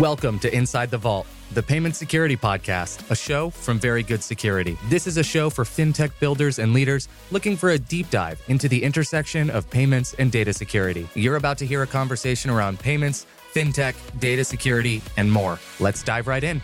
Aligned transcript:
Welcome 0.00 0.38
to 0.40 0.54
Inside 0.54 0.90
the 0.90 0.98
Vault, 0.98 1.26
the 1.54 1.62
Payment 1.62 1.96
Security 1.96 2.36
Podcast, 2.36 3.10
a 3.10 3.16
show 3.16 3.48
from 3.48 3.78
Very 3.78 4.02
Good 4.02 4.22
Security. 4.22 4.76
This 4.90 5.06
is 5.06 5.16
a 5.16 5.24
show 5.24 5.48
for 5.48 5.64
fintech 5.64 6.10
builders 6.20 6.58
and 6.58 6.74
leaders 6.74 7.08
looking 7.30 7.56
for 7.56 7.70
a 7.70 7.78
deep 7.78 8.10
dive 8.10 8.42
into 8.48 8.68
the 8.68 8.82
intersection 8.82 9.48
of 9.48 9.70
payments 9.70 10.12
and 10.18 10.30
data 10.30 10.52
security. 10.52 11.08
You're 11.14 11.36
about 11.36 11.56
to 11.58 11.66
hear 11.66 11.82
a 11.82 11.86
conversation 11.86 12.50
around 12.50 12.78
payments, 12.78 13.24
fintech, 13.54 13.94
data 14.20 14.44
security, 14.44 15.00
and 15.16 15.32
more. 15.32 15.58
Let's 15.80 16.02
dive 16.02 16.26
right 16.26 16.44
in. 16.44 16.60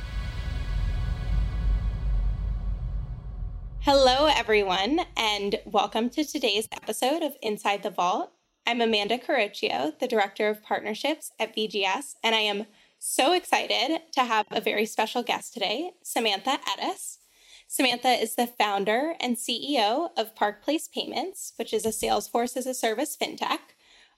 Hello, 3.81 4.27
everyone, 4.27 5.01
and 5.17 5.59
welcome 5.65 6.11
to 6.11 6.23
today's 6.23 6.69
episode 6.71 7.23
of 7.23 7.33
Inside 7.41 7.83
the 7.83 7.89
Vault. 7.89 8.31
I'm 8.67 8.83
Amanda 8.83 9.17
Carocchio, 9.17 9.99
the 9.99 10.07
Director 10.07 10.49
of 10.49 10.63
Partnerships 10.63 11.33
at 11.41 11.57
VGS, 11.57 12.17
and 12.23 12.35
I 12.35 12.41
am 12.41 12.67
so 13.05 13.33
excited 13.33 14.01
to 14.13 14.23
have 14.23 14.47
a 14.53 14.61
very 14.61 14.87
special 14.87 15.25
guest 15.25 15.53
today, 15.53 15.91
Samantha 16.05 16.61
Ettus. 16.69 17.19
Samantha 17.67 18.11
is 18.11 18.37
the 18.37 18.47
founder 18.47 19.15
and 19.19 19.37
CEO 19.37 20.11
of 20.17 20.37
Park 20.37 20.63
Place 20.63 20.87
Payments, 20.87 21.53
which 21.57 21.73
is 21.73 21.85
a 21.85 21.89
Salesforce 21.89 22.57
as 22.57 22.65
a 22.65 22.73
service 22.73 23.17
fintech. 23.21 23.59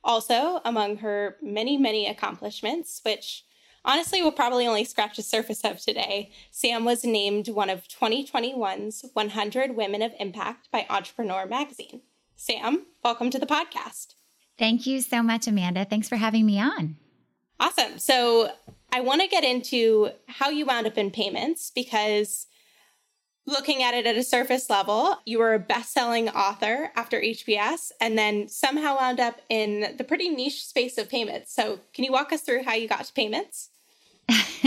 Also, 0.04 0.60
among 0.66 0.98
her 0.98 1.36
many, 1.40 1.78
many 1.78 2.06
accomplishments, 2.06 3.00
which 3.06 3.44
honestly 3.86 4.20
we'll 4.20 4.32
probably 4.32 4.66
only 4.66 4.84
scratch 4.84 5.16
the 5.16 5.22
surface 5.22 5.64
of 5.64 5.80
today, 5.80 6.30
Sam 6.50 6.84
was 6.84 7.04
named 7.04 7.48
one 7.48 7.70
of 7.70 7.88
2021's 7.88 9.06
100 9.14 9.76
Women 9.76 10.02
of 10.02 10.12
Impact 10.20 10.70
by 10.70 10.84
Entrepreneur 10.90 11.46
Magazine. 11.46 12.02
Sam, 12.36 12.84
welcome 13.02 13.30
to 13.30 13.38
the 13.38 13.46
podcast. 13.46 14.14
Thank 14.58 14.86
you 14.86 15.00
so 15.00 15.22
much, 15.22 15.46
Amanda. 15.46 15.86
Thanks 15.86 16.08
for 16.10 16.16
having 16.16 16.44
me 16.44 16.60
on. 16.60 16.96
Awesome. 17.60 17.98
So 17.98 18.50
I 18.92 19.00
want 19.00 19.20
to 19.22 19.28
get 19.28 19.44
into 19.44 20.10
how 20.26 20.50
you 20.50 20.66
wound 20.66 20.86
up 20.86 20.98
in 20.98 21.10
payments 21.10 21.70
because 21.74 22.46
looking 23.46 23.82
at 23.82 23.94
it 23.94 24.06
at 24.06 24.16
a 24.16 24.22
surface 24.22 24.70
level, 24.70 25.16
you 25.24 25.38
were 25.38 25.54
a 25.54 25.58
best-selling 25.58 26.28
author 26.30 26.90
after 26.96 27.20
HBS 27.20 27.92
and 28.00 28.16
then 28.16 28.48
somehow 28.48 28.96
wound 28.96 29.20
up 29.20 29.40
in 29.48 29.96
the 29.98 30.04
pretty 30.04 30.28
niche 30.28 30.64
space 30.64 30.96
of 30.98 31.08
payments. 31.08 31.54
So, 31.54 31.80
can 31.92 32.04
you 32.04 32.12
walk 32.12 32.32
us 32.32 32.40
through 32.40 32.64
how 32.64 32.74
you 32.74 32.88
got 32.88 33.04
to 33.04 33.12
payments? 33.12 33.70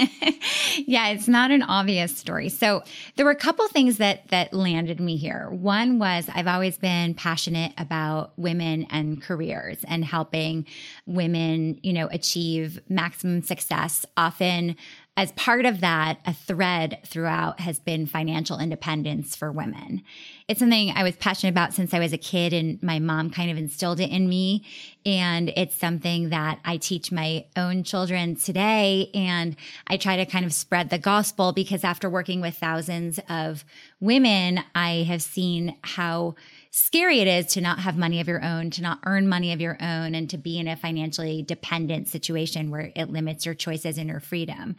yeah, 0.86 1.10
it's 1.10 1.28
not 1.28 1.52
an 1.52 1.64
obvious 1.64 2.16
story. 2.16 2.50
So 2.50 2.84
there 3.16 3.26
were 3.26 3.32
a 3.32 3.36
couple 3.36 3.68
things 3.68 3.98
that 3.98 4.28
that 4.30 4.54
landed 4.54 5.00
me 5.00 5.18
here. 5.18 5.50
One 5.50 6.00
was 6.00 6.30
I've 6.34 6.48
always 6.48 6.78
been 6.78 7.14
passionate 7.14 7.74
about 7.78 8.34
women 8.38 8.86
and 8.90 9.22
careers 9.22 9.78
and 9.88 10.06
helping 10.06 10.66
women, 11.06 11.80
you 11.82 11.94
know, 11.94 12.08
achieve 12.12 12.80
maximum 12.90 13.42
success, 13.42 14.06
often 14.16 14.76
as 15.18 15.32
part 15.32 15.66
of 15.66 15.82
that, 15.82 16.20
a 16.28 16.34
thread 16.34 17.00
throughout 17.04 17.60
has 17.60 17.80
been 17.80 18.06
financial 18.06 18.60
independence 18.60 19.36
for 19.36 19.52
women. 19.52 20.04
It's 20.48 20.60
something 20.60 20.92
I 20.92 21.02
was 21.02 21.16
passionate 21.16 21.50
about 21.50 21.74
since 21.74 21.92
I 21.92 21.98
was 21.98 22.14
a 22.14 22.20
kid, 22.20 22.54
and 22.54 22.82
my 22.84 23.00
mom 23.00 23.32
kind 23.32 23.50
of 23.50 23.58
instilled 23.58 24.00
it 24.00 24.12
in 24.12 24.30
me. 24.30 24.64
And 25.08 25.50
it's 25.56 25.76
something 25.76 26.30
that 26.30 26.60
I 26.64 26.78
teach 26.78 27.12
my 27.12 27.46
own 27.56 27.84
children 27.84 28.36
today. 28.36 29.10
And 29.16 29.56
I 29.88 29.98
try 29.98 30.18
to 30.18 30.26
kind 30.28 30.46
of 30.46 30.54
spread 30.54 30.92
the 30.92 31.00
gospel 31.00 31.52
because 31.52 31.84
after 31.84 32.12
working 32.12 32.40
with 32.40 32.56
thousands 32.56 33.20
of 33.28 33.66
women, 34.00 34.60
I 34.76 35.04
have 35.08 35.24
seen 35.24 35.78
how 35.82 36.36
scary 36.78 37.22
it 37.22 37.28
is 37.28 37.48
to 37.48 37.60
not 37.60 37.80
have 37.80 37.98
money 37.98 38.22
of 38.22 38.28
your 38.28 38.44
own, 38.44 38.70
to 38.70 38.84
not 38.84 39.00
earn 39.04 39.28
money 39.28 39.52
of 39.52 39.60
your 39.60 39.78
own, 39.82 40.14
and 40.14 40.30
to 40.30 40.38
be 40.38 40.60
in 40.60 40.68
a 40.68 40.76
financially 40.76 41.42
dependent 41.42 42.08
situation 42.08 42.70
where 42.70 42.92
it 42.96 43.10
limits 43.10 43.48
your 43.48 43.56
choices 43.56 43.98
and 43.98 44.08
your 44.08 44.20
freedom. 44.20 44.76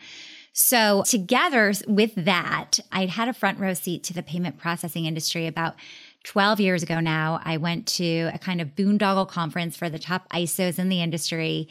So, 0.53 1.03
together 1.03 1.73
with 1.89 2.15
that, 2.15 2.79
I'd 2.93 3.11
had 3.11 3.29
a 3.29 3.33
front 3.33 3.59
row 3.59 3.75
seat 3.75 4.05
to 4.05 4.15
the 4.15 4.23
payment 4.23 4.59
processing 4.59 5.07
industry 5.07 5.49
about 5.49 5.75
12 6.23 6.61
years 6.61 6.85
ago 6.85 7.01
now. 7.01 7.41
I 7.45 7.57
went 7.57 7.87
to 7.89 8.31
a 8.33 8.39
kind 8.39 8.61
of 8.61 8.77
boondoggle 8.77 9.29
conference 9.29 9.77
for 9.77 9.91
the 9.91 9.99
top 9.99 10.29
ISOs 10.31 10.79
in 10.79 10.89
the 10.89 11.03
industry 11.03 11.69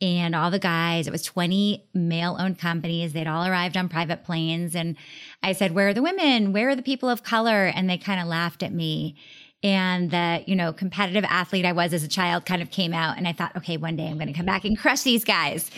and 0.00 0.34
all 0.34 0.50
the 0.50 0.60
guys, 0.60 1.08
it 1.08 1.10
was 1.10 1.24
20 1.24 1.84
male 1.92 2.36
owned 2.38 2.58
companies. 2.58 3.12
They'd 3.12 3.26
all 3.26 3.44
arrived 3.44 3.76
on 3.76 3.88
private 3.88 4.22
planes. 4.22 4.76
And 4.76 4.96
I 5.42 5.52
said, 5.52 5.72
Where 5.72 5.88
are 5.88 5.94
the 5.94 6.02
women? 6.02 6.52
Where 6.52 6.68
are 6.68 6.76
the 6.76 6.82
people 6.82 7.08
of 7.08 7.24
color? 7.24 7.66
And 7.66 7.90
they 7.90 7.98
kind 7.98 8.20
of 8.20 8.28
laughed 8.28 8.62
at 8.62 8.72
me 8.72 9.16
and 9.62 10.12
the 10.12 10.44
you 10.46 10.54
know 10.54 10.72
competitive 10.72 11.24
athlete 11.28 11.64
i 11.64 11.72
was 11.72 11.92
as 11.92 12.04
a 12.04 12.08
child 12.08 12.46
kind 12.46 12.62
of 12.62 12.70
came 12.70 12.94
out 12.94 13.16
and 13.16 13.26
i 13.26 13.32
thought 13.32 13.54
okay 13.56 13.76
one 13.76 13.96
day 13.96 14.06
i'm 14.06 14.16
going 14.16 14.28
to 14.28 14.32
come 14.32 14.46
back 14.46 14.64
and 14.64 14.78
crush 14.78 15.02
these 15.02 15.24
guys. 15.24 15.70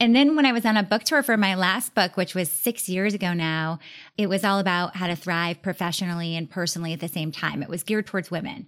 And 0.00 0.14
then 0.14 0.36
when 0.36 0.46
i 0.46 0.52
was 0.52 0.64
on 0.64 0.76
a 0.76 0.82
book 0.82 1.04
tour 1.04 1.22
for 1.22 1.36
my 1.36 1.54
last 1.54 1.94
book 1.94 2.16
which 2.16 2.34
was 2.34 2.50
six 2.50 2.88
years 2.88 3.12
ago 3.12 3.34
now 3.34 3.78
it 4.18 4.28
was 4.28 4.44
all 4.44 4.58
about 4.58 4.96
how 4.96 5.06
to 5.06 5.16
thrive 5.16 5.60
professionally 5.60 6.36
and 6.36 6.48
personally 6.48 6.92
at 6.92 7.00
the 7.00 7.08
same 7.08 7.30
time. 7.30 7.62
It 7.62 7.68
was 7.68 7.82
geared 7.82 8.06
towards 8.06 8.30
women. 8.30 8.66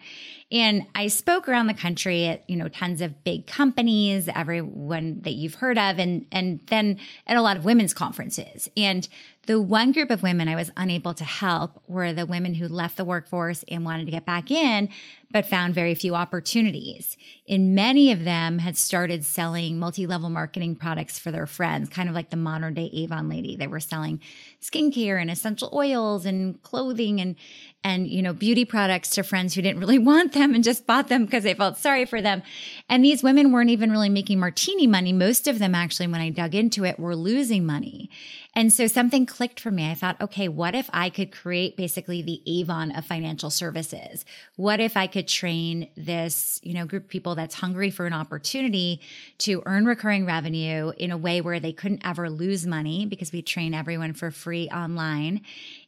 And 0.50 0.86
i 0.94 1.08
spoke 1.08 1.48
around 1.48 1.66
the 1.66 1.74
country 1.74 2.26
at 2.26 2.48
you 2.48 2.56
know 2.56 2.68
tons 2.68 3.00
of 3.02 3.22
big 3.22 3.46
companies 3.46 4.28
everyone 4.34 5.20
that 5.22 5.32
you've 5.32 5.56
heard 5.56 5.76
of 5.76 5.98
and 5.98 6.24
and 6.32 6.60
then 6.68 6.98
at 7.26 7.36
a 7.36 7.42
lot 7.42 7.56
of 7.56 7.64
women's 7.64 7.94
conferences. 7.94 8.68
And 8.76 9.08
the 9.46 9.60
one 9.60 9.92
group 9.92 10.10
of 10.10 10.22
women 10.22 10.46
I 10.46 10.56
was 10.56 10.70
unable 10.76 11.14
to 11.14 11.24
help 11.24 11.82
were 11.86 12.12
the 12.12 12.26
women 12.26 12.52
who 12.52 12.68
left 12.68 12.98
the 12.98 13.04
workforce 13.04 13.64
and 13.68 13.82
wanted 13.84 14.04
to 14.04 14.10
get 14.10 14.26
back 14.26 14.50
in, 14.50 14.90
but 15.30 15.46
found 15.46 15.74
very 15.74 15.94
few 15.94 16.14
opportunities. 16.14 17.16
And 17.48 17.74
many 17.74 18.12
of 18.12 18.24
them 18.24 18.58
had 18.58 18.76
started 18.76 19.24
selling 19.24 19.78
multi 19.78 20.06
level 20.06 20.30
marketing 20.30 20.76
products 20.76 21.18
for 21.18 21.30
their 21.30 21.46
friends, 21.46 21.88
kind 21.88 22.08
of 22.08 22.14
like 22.14 22.30
the 22.30 22.36
modern 22.36 22.74
day 22.74 22.90
Avon 22.92 23.28
lady. 23.28 23.56
They 23.56 23.66
were 23.66 23.80
selling 23.80 24.20
skincare 24.62 25.20
and 25.20 25.30
essential 25.30 25.70
oils 25.72 26.24
and 26.24 26.62
clothing 26.62 27.20
and, 27.20 27.36
and, 27.84 28.08
you 28.08 28.22
know, 28.22 28.32
beauty 28.32 28.64
products 28.64 29.10
to 29.10 29.22
friends 29.22 29.54
who 29.54 29.62
didn't 29.62 29.80
really 29.80 29.98
want 29.98 30.32
them 30.32 30.54
and 30.54 30.64
just 30.64 30.86
bought 30.86 31.08
them 31.08 31.24
because 31.24 31.44
they 31.44 31.54
felt 31.54 31.78
sorry 31.78 32.04
for 32.04 32.20
them. 32.20 32.42
And 32.88 33.04
these 33.04 33.22
women 33.22 33.52
weren't 33.52 33.70
even 33.70 33.90
really 33.90 34.08
making 34.08 34.40
martini 34.40 34.86
money. 34.86 35.12
Most 35.12 35.46
of 35.46 35.58
them 35.58 35.74
actually, 35.74 36.08
when 36.08 36.20
I 36.20 36.30
dug 36.30 36.54
into 36.54 36.84
it, 36.84 36.98
were 36.98 37.16
losing 37.16 37.64
money. 37.64 38.10
And 38.54 38.72
so 38.72 38.88
something 38.88 39.24
clicked 39.24 39.60
for 39.60 39.70
me. 39.70 39.88
I 39.88 39.94
thought, 39.94 40.20
okay, 40.20 40.48
what 40.48 40.74
if 40.74 40.90
I 40.92 41.10
could 41.10 41.30
create 41.30 41.76
basically 41.76 42.22
the 42.22 42.42
Avon 42.46 42.90
of 42.90 43.06
financial 43.06 43.50
services? 43.50 44.24
What 44.56 44.80
if 44.80 44.96
I 44.96 45.06
could 45.06 45.28
train 45.28 45.88
this, 45.96 46.58
you 46.64 46.74
know, 46.74 46.84
group 46.84 47.04
of 47.04 47.08
people 47.08 47.36
that's 47.36 47.54
hungry 47.54 47.90
for 47.90 48.06
an 48.06 48.12
opportunity 48.12 49.00
to 49.38 49.62
earn 49.64 49.84
recurring 49.84 50.26
revenue 50.26 50.90
in 50.98 51.12
a 51.12 51.16
way 51.16 51.40
where 51.40 51.60
they 51.60 51.72
couldn't 51.72 52.04
ever 52.04 52.28
lose 52.28 52.66
money 52.66 53.06
because 53.06 53.30
we 53.30 53.42
train 53.42 53.74
everyone 53.74 54.12
for 54.12 54.32
free 54.32 54.68
online 54.70 55.42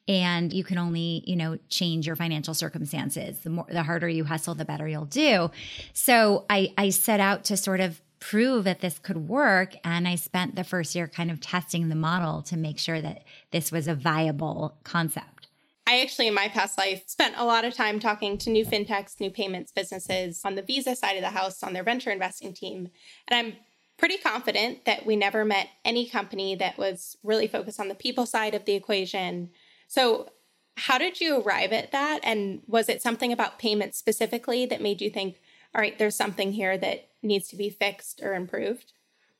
and 0.08 0.52
you 0.52 0.64
can 0.64 0.78
only 0.78 1.22
you 1.26 1.36
know 1.36 1.58
change 1.68 2.06
your 2.06 2.16
financial 2.16 2.54
circumstances 2.54 3.38
the 3.40 3.50
more 3.50 3.66
the 3.70 3.82
harder 3.82 4.08
you 4.08 4.24
hustle 4.24 4.54
the 4.54 4.64
better 4.64 4.86
you'll 4.88 5.04
do 5.04 5.50
so 5.92 6.44
i 6.50 6.72
i 6.76 6.90
set 6.90 7.20
out 7.20 7.44
to 7.44 7.56
sort 7.56 7.80
of 7.80 8.00
prove 8.18 8.64
that 8.64 8.80
this 8.80 8.98
could 8.98 9.28
work 9.28 9.74
and 9.84 10.06
i 10.06 10.14
spent 10.14 10.56
the 10.56 10.64
first 10.64 10.94
year 10.94 11.08
kind 11.08 11.30
of 11.30 11.40
testing 11.40 11.88
the 11.88 11.94
model 11.94 12.42
to 12.42 12.56
make 12.56 12.78
sure 12.78 13.00
that 13.00 13.24
this 13.50 13.72
was 13.72 13.88
a 13.88 13.94
viable 13.94 14.76
concept 14.84 15.40
I 15.86 16.02
actually, 16.02 16.28
in 16.28 16.34
my 16.34 16.46
past 16.46 16.78
life, 16.78 17.02
spent 17.06 17.34
a 17.36 17.44
lot 17.44 17.64
of 17.64 17.74
time 17.74 17.98
talking 17.98 18.38
to 18.38 18.50
new 18.50 18.64
fintechs, 18.64 19.18
new 19.18 19.28
payments 19.28 19.72
businesses 19.72 20.40
on 20.44 20.54
the 20.54 20.62
Visa 20.62 20.94
side 20.94 21.16
of 21.16 21.22
the 21.22 21.30
house, 21.30 21.64
on 21.64 21.72
their 21.72 21.82
venture 21.82 22.12
investing 22.12 22.52
team. 22.52 22.90
And 23.26 23.36
I'm 23.36 23.56
pretty 24.00 24.16
confident 24.16 24.84
that 24.84 25.04
we 25.04 25.16
never 25.16 25.44
met 25.44 25.68
any 25.84 26.08
company 26.08 26.54
that 26.54 26.78
was 26.78 27.16
really 27.24 27.48
focused 27.48 27.80
on 27.80 27.88
the 27.88 27.96
people 27.96 28.24
side 28.24 28.54
of 28.54 28.66
the 28.66 28.74
equation. 28.74 29.50
So, 29.90 30.28
how 30.76 30.98
did 30.98 31.20
you 31.20 31.42
arrive 31.42 31.72
at 31.72 31.90
that? 31.90 32.20
And 32.22 32.62
was 32.68 32.88
it 32.88 33.02
something 33.02 33.32
about 33.32 33.58
payments 33.58 33.98
specifically 33.98 34.64
that 34.66 34.80
made 34.80 35.00
you 35.00 35.10
think, 35.10 35.40
all 35.74 35.80
right, 35.80 35.98
there's 35.98 36.14
something 36.14 36.52
here 36.52 36.78
that 36.78 37.08
needs 37.24 37.48
to 37.48 37.56
be 37.56 37.70
fixed 37.70 38.20
or 38.22 38.34
improved? 38.34 38.92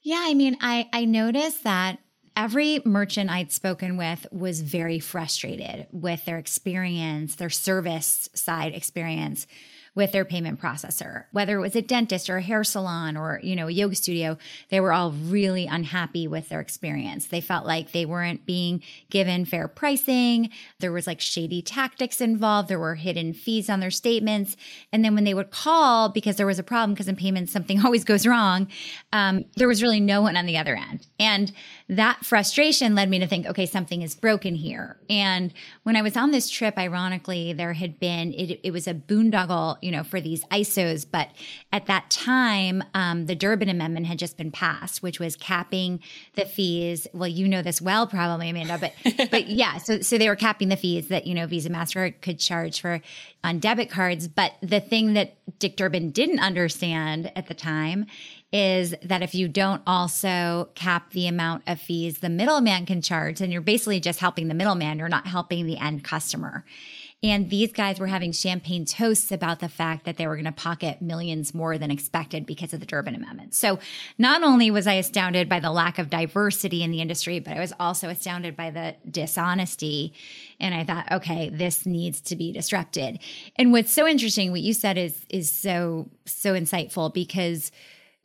Yeah, 0.02 0.24
I 0.26 0.34
mean, 0.34 0.56
I 0.60 0.88
I 0.92 1.04
noticed 1.04 1.62
that 1.62 2.00
every 2.36 2.82
merchant 2.84 3.30
I'd 3.30 3.52
spoken 3.52 3.96
with 3.96 4.26
was 4.32 4.60
very 4.60 4.98
frustrated 4.98 5.86
with 5.92 6.24
their 6.24 6.38
experience, 6.38 7.36
their 7.36 7.48
service 7.48 8.28
side 8.34 8.74
experience 8.74 9.46
with 9.94 10.12
their 10.12 10.24
payment 10.24 10.60
processor. 10.60 11.24
Whether 11.32 11.56
it 11.56 11.60
was 11.60 11.76
a 11.76 11.82
dentist 11.82 12.30
or 12.30 12.36
a 12.36 12.42
hair 12.42 12.64
salon 12.64 13.16
or, 13.16 13.40
you 13.42 13.56
know, 13.56 13.68
a 13.68 13.72
yoga 13.72 13.96
studio, 13.96 14.38
they 14.68 14.80
were 14.80 14.92
all 14.92 15.12
really 15.12 15.66
unhappy 15.66 16.28
with 16.28 16.48
their 16.48 16.60
experience. 16.60 17.26
They 17.26 17.40
felt 17.40 17.66
like 17.66 17.92
they 17.92 18.06
weren't 18.06 18.46
being 18.46 18.82
given 19.10 19.44
fair 19.44 19.68
pricing. 19.68 20.50
There 20.78 20.92
was 20.92 21.06
like 21.06 21.20
shady 21.20 21.62
tactics 21.62 22.20
involved. 22.20 22.68
There 22.68 22.78
were 22.78 22.94
hidden 22.94 23.32
fees 23.32 23.68
on 23.68 23.80
their 23.80 23.90
statements. 23.90 24.56
And 24.92 25.04
then 25.04 25.14
when 25.14 25.24
they 25.24 25.34
would 25.34 25.50
call 25.50 26.08
because 26.08 26.36
there 26.36 26.46
was 26.46 26.58
a 26.58 26.62
problem, 26.62 26.94
because 26.94 27.08
in 27.08 27.16
payments 27.16 27.52
something 27.52 27.80
always 27.84 28.04
goes 28.04 28.26
wrong, 28.26 28.68
um, 29.12 29.44
there 29.56 29.68
was 29.68 29.82
really 29.82 30.00
no 30.00 30.22
one 30.22 30.36
on 30.36 30.46
the 30.46 30.56
other 30.56 30.76
end. 30.76 31.06
And 31.18 31.52
that 31.88 32.24
frustration 32.24 32.94
led 32.94 33.10
me 33.10 33.18
to 33.18 33.26
think, 33.26 33.46
okay, 33.46 33.66
something 33.66 34.02
is 34.02 34.14
broken 34.14 34.54
here. 34.54 34.98
And 35.08 35.52
when 35.82 35.96
I 35.96 36.02
was 36.02 36.16
on 36.16 36.30
this 36.30 36.48
trip, 36.48 36.78
ironically, 36.78 37.52
there 37.52 37.72
had 37.72 37.98
been, 37.98 38.32
it, 38.32 38.60
it 38.62 38.70
was 38.70 38.86
a 38.86 38.94
boondoggle, 38.94 39.78
you 39.82 39.90
know, 39.90 40.02
for 40.02 40.20
these 40.20 40.44
ISOs. 40.46 41.06
But 41.10 41.28
at 41.72 41.86
that 41.86 42.10
time, 42.10 42.82
um, 42.94 43.26
the 43.26 43.34
Durbin 43.34 43.68
Amendment 43.68 44.06
had 44.06 44.18
just 44.18 44.36
been 44.36 44.50
passed, 44.50 45.02
which 45.02 45.20
was 45.20 45.36
capping 45.36 46.00
the 46.34 46.44
fees. 46.44 47.06
Well, 47.12 47.28
you 47.28 47.48
know 47.48 47.62
this 47.62 47.80
well, 47.80 48.06
probably, 48.06 48.50
Amanda, 48.50 48.78
but, 48.78 49.30
but 49.30 49.48
yeah, 49.48 49.78
so, 49.78 50.00
so 50.00 50.18
they 50.18 50.28
were 50.28 50.36
capping 50.36 50.68
the 50.68 50.76
fees 50.76 51.08
that, 51.08 51.26
you 51.26 51.34
know, 51.34 51.46
Visa, 51.46 51.70
MasterCard 51.70 52.20
could 52.20 52.38
charge 52.38 52.80
for 52.80 53.00
on 53.42 53.58
debit 53.58 53.90
cards. 53.90 54.28
But 54.28 54.52
the 54.62 54.80
thing 54.80 55.14
that 55.14 55.36
Dick 55.58 55.76
Durbin 55.76 56.10
didn't 56.10 56.40
understand 56.40 57.32
at 57.36 57.46
the 57.46 57.54
time 57.54 58.06
is 58.52 58.94
that 59.02 59.22
if 59.22 59.34
you 59.34 59.48
don't 59.48 59.82
also 59.86 60.70
cap 60.74 61.10
the 61.12 61.28
amount 61.28 61.62
of 61.66 61.80
fees 61.80 62.18
the 62.18 62.28
middleman 62.28 62.84
can 62.84 63.00
charge, 63.00 63.38
then 63.38 63.50
you're 63.50 63.60
basically 63.60 64.00
just 64.00 64.18
helping 64.18 64.48
the 64.48 64.54
middleman. 64.54 64.98
You're 64.98 65.08
not 65.08 65.26
helping 65.26 65.66
the 65.66 65.78
end 65.78 66.02
customer. 66.02 66.64
And 67.22 67.50
these 67.50 67.70
guys 67.70 68.00
were 68.00 68.06
having 68.06 68.32
champagne 68.32 68.86
toasts 68.86 69.30
about 69.30 69.60
the 69.60 69.68
fact 69.68 70.06
that 70.06 70.16
they 70.16 70.26
were 70.26 70.36
going 70.36 70.46
to 70.46 70.52
pocket 70.52 71.02
millions 71.02 71.52
more 71.52 71.76
than 71.76 71.90
expected 71.90 72.46
because 72.46 72.72
of 72.72 72.80
the 72.80 72.86
Durbin 72.86 73.14
Amendment. 73.14 73.54
So 73.54 73.78
not 74.16 74.42
only 74.42 74.70
was 74.70 74.86
I 74.86 74.94
astounded 74.94 75.46
by 75.46 75.60
the 75.60 75.70
lack 75.70 75.98
of 75.98 76.08
diversity 76.08 76.82
in 76.82 76.90
the 76.90 77.02
industry, 77.02 77.38
but 77.38 77.54
I 77.56 77.60
was 77.60 77.74
also 77.78 78.08
astounded 78.08 78.56
by 78.56 78.70
the 78.70 78.96
dishonesty. 79.10 80.14
And 80.58 80.74
I 80.74 80.82
thought, 80.82 81.12
okay, 81.12 81.50
this 81.50 81.84
needs 81.84 82.22
to 82.22 82.36
be 82.36 82.52
disrupted. 82.52 83.18
And 83.56 83.70
what's 83.70 83.92
so 83.92 84.06
interesting, 84.06 84.50
what 84.50 84.62
you 84.62 84.72
said 84.72 84.96
is 84.96 85.26
is 85.28 85.50
so 85.50 86.08
so 86.24 86.54
insightful 86.54 87.12
because 87.12 87.70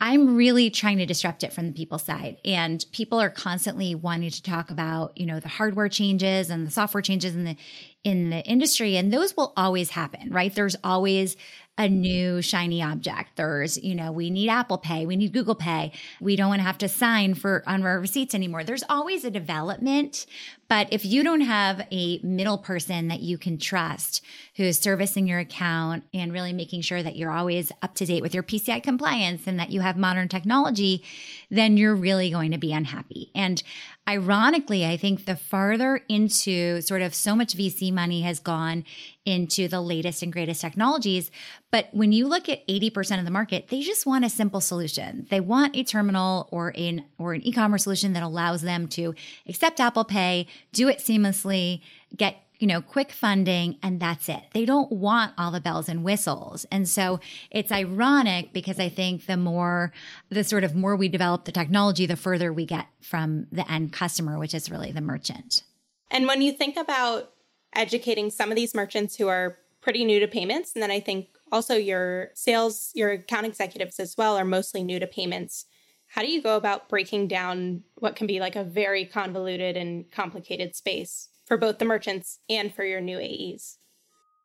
I'm 0.02 0.36
really 0.36 0.70
trying 0.70 0.98
to 0.98 1.06
disrupt 1.06 1.44
it 1.44 1.54
from 1.54 1.68
the 1.68 1.74
people 1.74 1.98
side. 2.00 2.38
And 2.44 2.86
people 2.92 3.20
are 3.20 3.30
constantly 3.30 3.96
wanting 3.96 4.30
to 4.30 4.44
talk 4.44 4.70
about, 4.70 5.18
you 5.18 5.26
know, 5.26 5.40
the 5.40 5.48
hardware 5.48 5.88
changes 5.88 6.50
and 6.50 6.68
the 6.68 6.72
software 6.72 7.02
changes 7.02 7.34
in 7.34 7.46
the 7.46 7.56
in 8.04 8.30
the 8.30 8.44
industry. 8.44 8.98
And 8.98 9.12
those 9.12 9.36
will 9.38 9.54
always 9.56 9.92
happen, 9.92 10.32
right? 10.32 10.54
There's 10.54 10.76
always 10.84 11.38
a 11.78 11.90
new 11.90 12.42
shiny 12.42 12.82
object. 12.82 13.36
There's, 13.36 13.78
you 13.78 13.96
know, 13.96 14.12
we 14.12 14.30
need 14.30 14.50
Apple 14.50 14.78
Pay, 14.78 15.06
we 15.06 15.18
need 15.18 15.34
Google 15.34 15.56
Pay. 15.56 15.92
We 16.22 16.36
don't 16.36 16.48
want 16.48 16.60
to 16.60 16.66
have 16.66 16.78
to 16.80 16.88
sign 16.88 17.34
for 17.34 17.64
on 17.68 17.84
our 17.84 18.00
receipts 18.00 18.34
anymore. 18.34 18.64
There's 18.64 18.84
always 18.88 19.26
a 19.26 19.32
development, 19.32 20.26
but 20.70 20.88
if 20.92 21.04
you 21.06 21.22
don't 21.22 21.42
have 21.42 21.86
a 21.92 22.20
middle 22.24 22.58
person 22.58 23.10
that 23.10 23.20
you 23.20 23.38
can 23.38 23.58
trust 23.58 24.24
who 24.56 24.64
is 24.64 24.80
servicing 24.80 25.28
your 25.28 25.40
account 25.40 26.06
and 26.14 26.32
really 26.32 26.54
making 26.54 26.82
sure 26.82 27.04
that 27.04 27.18
you're 27.18 27.32
always 27.32 27.74
up 27.82 27.94
to 27.96 28.06
date 28.06 28.22
with 28.22 28.34
your 28.34 28.44
PCI 28.44 28.82
compliance 28.82 29.46
and 29.46 29.60
that 29.60 29.70
you 29.70 29.82
have 29.82 29.98
modern 29.98 30.30
technology, 30.30 31.04
then 31.52 31.76
you're 31.76 31.96
really 31.96 32.30
going 32.30 32.52
to 32.52 32.58
be 32.58 32.72
unhappy. 32.72 33.32
And 33.36 33.62
ironically, 34.08 34.86
I 34.86 34.96
think 34.96 35.26
the 35.26 35.36
farther 35.36 36.02
into 36.08 36.82
sort 36.82 37.02
of 37.02 37.14
so 37.14 37.36
much 37.36 37.56
VC 37.56 37.92
money 37.92 38.22
has 38.22 38.40
gone 38.40 38.86
into 39.26 39.68
the 39.68 39.82
latest 39.82 40.22
and 40.22 40.32
greatest 40.32 40.62
technologies. 40.62 41.32
But 41.72 41.90
when 41.92 42.12
you 42.12 42.28
look 42.28 42.48
at 42.48 42.66
80% 42.68 43.20
of 43.20 43.26
the 43.26 43.32
market, 43.32 43.68
they 43.70 43.82
just 43.82 44.06
want 44.06 44.24
a 44.24 44.30
simple 44.30 44.62
solution. 44.62 45.28
They 45.30 45.40
want 45.40 45.76
a 45.76 45.84
terminal 45.84 46.48
or 46.52 46.74
an 46.76 47.06
or 47.18 47.34
an 47.34 47.46
e-commerce 47.46 47.84
solution 47.84 48.14
that 48.14 48.24
allows 48.24 48.62
them 48.62 48.88
to 48.90 49.16
accept 49.48 49.80
Apple 49.80 50.06
Pay, 50.06 50.48
do 50.72 50.88
it 50.88 51.00
seamlessly, 51.00 51.82
get 52.16 52.38
you 52.60 52.68
know, 52.68 52.82
quick 52.82 53.12
funding, 53.12 53.78
and 53.84 54.00
that's 54.00 54.30
it. 54.30 54.42
They 54.54 54.66
don't 54.66 54.92
want 54.92 55.34
all 55.38 55.52
the 55.52 55.60
bells 55.60 55.90
and 55.90 56.04
whistles. 56.04 56.66
And 56.72 56.88
so 56.88 57.20
it's 57.52 57.72
ironic 57.72 58.54
because 58.54 58.80
I 58.80 58.90
think 58.90 59.26
the 59.26 59.38
more, 59.38 59.92
the 60.30 60.44
sort 60.44 60.64
of 60.64 60.76
more 60.76 60.96
we 60.96 61.10
develop 61.10 61.46
the 61.46 61.52
technology, 61.52 62.06
the 62.06 62.16
further 62.16 62.54
we 62.54 62.66
get 62.66 62.88
from 63.02 63.48
the 63.52 63.70
end 63.70 63.92
customer, 63.92 64.40
which 64.40 64.54
is 64.54 64.72
really 64.72 64.92
the 64.92 65.02
merchant. 65.02 65.64
And 66.10 66.28
when 66.28 66.42
you 66.42 66.54
think 66.54 66.78
about 66.78 67.32
educating 67.76 68.30
some 68.30 68.52
of 68.52 68.56
these 68.56 68.74
merchants 68.74 69.16
who 69.16 69.28
are 69.28 69.58
pretty 69.82 70.04
new 70.04 70.20
to 70.20 70.28
payments, 70.28 70.74
and 70.74 70.82
then 70.82 70.92
I 70.92 71.00
think 71.00 71.28
also 71.52 71.76
your 71.76 72.32
sales, 72.34 72.92
your 72.96 73.12
account 73.12 73.46
executives 73.46 74.00
as 74.00 74.16
well 74.18 74.38
are 74.38 74.46
mostly 74.46 74.84
new 74.84 75.00
to 75.00 75.08
payments. 75.08 75.66
How 76.08 76.22
do 76.22 76.32
you 76.32 76.42
go 76.42 76.56
about 76.56 76.90
breaking 76.90 77.28
down 77.28 77.84
what 77.96 78.16
can 78.16 78.28
be 78.28 78.40
like 78.40 78.56
a 78.56 78.64
very 78.64 79.06
convoluted 79.06 79.78
and 79.78 80.10
complicated 80.12 80.76
space 80.76 81.30
for 81.46 81.58
both 81.58 81.78
the 81.78 81.86
merchants 81.86 82.40
and 82.50 82.74
for 82.74 82.84
your 82.84 83.02
new 83.02 83.20
AEs? 83.20 83.78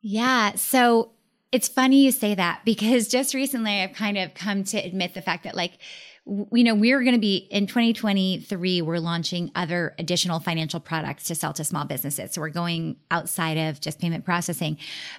Yeah. 0.03 0.55
So 0.55 1.11
it's 1.51 1.67
funny 1.67 2.03
you 2.05 2.11
say 2.11 2.35
that 2.35 2.61
because 2.65 3.07
just 3.07 3.33
recently 3.33 3.81
I've 3.81 3.93
kind 3.93 4.17
of 4.17 4.33
come 4.33 4.63
to 4.65 4.77
admit 4.77 5.13
the 5.13 5.21
fact 5.21 5.43
that, 5.43 5.55
like, 5.55 5.79
you 6.31 6.63
know, 6.63 6.75
we're 6.75 7.01
going 7.01 7.15
to 7.15 7.19
be 7.19 7.35
in 7.49 7.67
2023, 7.67 8.81
we're 8.81 8.99
launching 8.99 9.51
other 9.53 9.93
additional 9.99 10.39
financial 10.39 10.79
products 10.79 11.25
to 11.25 11.35
sell 11.35 11.51
to 11.51 11.65
small 11.65 11.83
businesses. 11.83 12.31
So 12.31 12.39
we're 12.39 12.49
going 12.49 12.95
outside 13.09 13.57
of 13.57 13.81
just 13.81 13.99
payment 13.99 14.23
processing. 14.23 14.77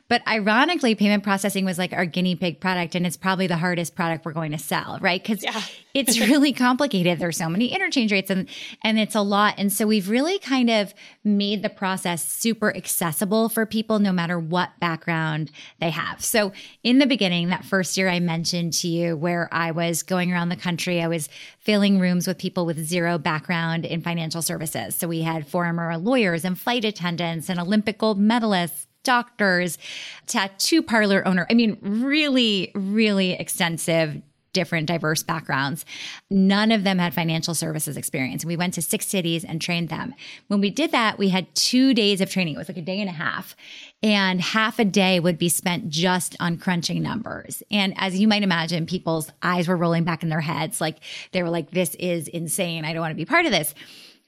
But 0.08 0.26
ironically, 0.26 0.94
payment 0.94 1.22
processing 1.22 1.66
was 1.66 1.76
like 1.76 1.92
our 1.92 2.06
guinea 2.06 2.34
pig 2.34 2.60
product, 2.60 2.94
and 2.94 3.06
it's 3.06 3.18
probably 3.18 3.46
the 3.46 3.58
hardest 3.58 3.94
product 3.94 4.24
we're 4.24 4.32
going 4.32 4.52
to 4.52 4.58
sell, 4.58 4.98
right? 5.02 5.22
Because 5.22 5.42
yeah. 5.42 5.62
it's 5.94 6.18
really 6.18 6.54
complicated. 6.54 7.18
There's 7.18 7.36
so 7.36 7.50
many 7.50 7.66
interchange 7.66 8.10
rates 8.10 8.30
and 8.30 8.48
and 8.82 8.98
it's 8.98 9.14
a 9.14 9.20
lot. 9.20 9.54
And 9.58 9.72
so 9.72 9.86
we've 9.86 10.08
really 10.08 10.38
kind 10.38 10.70
of 10.70 10.94
made 11.24 11.62
the 11.62 11.68
process 11.68 12.26
super 12.26 12.74
accessible 12.74 13.50
for 13.50 13.66
people 13.66 13.98
no 13.98 14.12
matter 14.12 14.38
what 14.38 14.70
background 14.80 15.50
they 15.80 15.90
have. 15.90 16.24
So 16.24 16.52
in 16.82 16.98
the 16.98 17.06
beginning, 17.06 17.50
that 17.50 17.64
first 17.64 17.96
year 17.98 18.08
I 18.08 18.20
mentioned 18.20 18.72
to 18.74 18.88
you 18.88 19.16
where 19.16 19.48
I 19.52 19.72
was 19.72 20.02
going 20.02 20.32
around 20.32 20.48
the 20.48 20.56
country. 20.56 21.01
I 21.02 21.08
was 21.08 21.28
filling 21.58 21.98
rooms 21.98 22.26
with 22.26 22.38
people 22.38 22.64
with 22.64 22.78
zero 22.78 23.18
background 23.18 23.84
in 23.84 24.00
financial 24.00 24.42
services. 24.42 24.96
So 24.96 25.08
we 25.08 25.22
had 25.22 25.46
former 25.46 25.96
lawyers 25.98 26.44
and 26.44 26.58
flight 26.58 26.84
attendants 26.84 27.48
and 27.48 27.60
Olympic 27.60 27.98
gold 27.98 28.20
medalists 28.20 28.86
doctors, 29.04 29.78
tattoo 30.26 30.82
parlor 30.82 31.26
owner. 31.26 31.46
I 31.50 31.54
mean, 31.54 31.76
really, 31.80 32.70
really 32.74 33.32
extensive 33.32 34.22
different 34.52 34.86
diverse 34.86 35.22
backgrounds. 35.22 35.84
None 36.30 36.72
of 36.72 36.84
them 36.84 36.98
had 36.98 37.14
financial 37.14 37.54
services 37.54 37.96
experience. 37.96 38.42
And 38.42 38.48
we 38.48 38.56
went 38.56 38.74
to 38.74 38.82
six 38.82 39.06
cities 39.06 39.44
and 39.44 39.60
trained 39.60 39.88
them. 39.88 40.14
When 40.48 40.60
we 40.60 40.70
did 40.70 40.92
that, 40.92 41.18
we 41.18 41.28
had 41.28 41.54
two 41.54 41.94
days 41.94 42.20
of 42.20 42.30
training. 42.30 42.54
It 42.54 42.58
was 42.58 42.68
like 42.68 42.76
a 42.76 42.82
day 42.82 43.00
and 43.00 43.08
a 43.08 43.12
half 43.12 43.56
and 44.02 44.40
half 44.40 44.78
a 44.78 44.84
day 44.84 45.20
would 45.20 45.38
be 45.38 45.48
spent 45.48 45.88
just 45.88 46.36
on 46.40 46.58
crunching 46.58 47.02
numbers. 47.02 47.62
And 47.70 47.94
as 47.96 48.18
you 48.18 48.26
might 48.26 48.42
imagine, 48.42 48.86
people's 48.86 49.30
eyes 49.42 49.68
were 49.68 49.76
rolling 49.76 50.04
back 50.04 50.22
in 50.22 50.28
their 50.28 50.40
heads. 50.40 50.80
Like 50.80 50.98
they 51.30 51.42
were 51.42 51.50
like, 51.50 51.70
this 51.70 51.94
is 51.96 52.28
insane. 52.28 52.84
I 52.84 52.92
don't 52.92 53.00
want 53.00 53.12
to 53.12 53.16
be 53.16 53.24
part 53.24 53.46
of 53.46 53.52
this. 53.52 53.74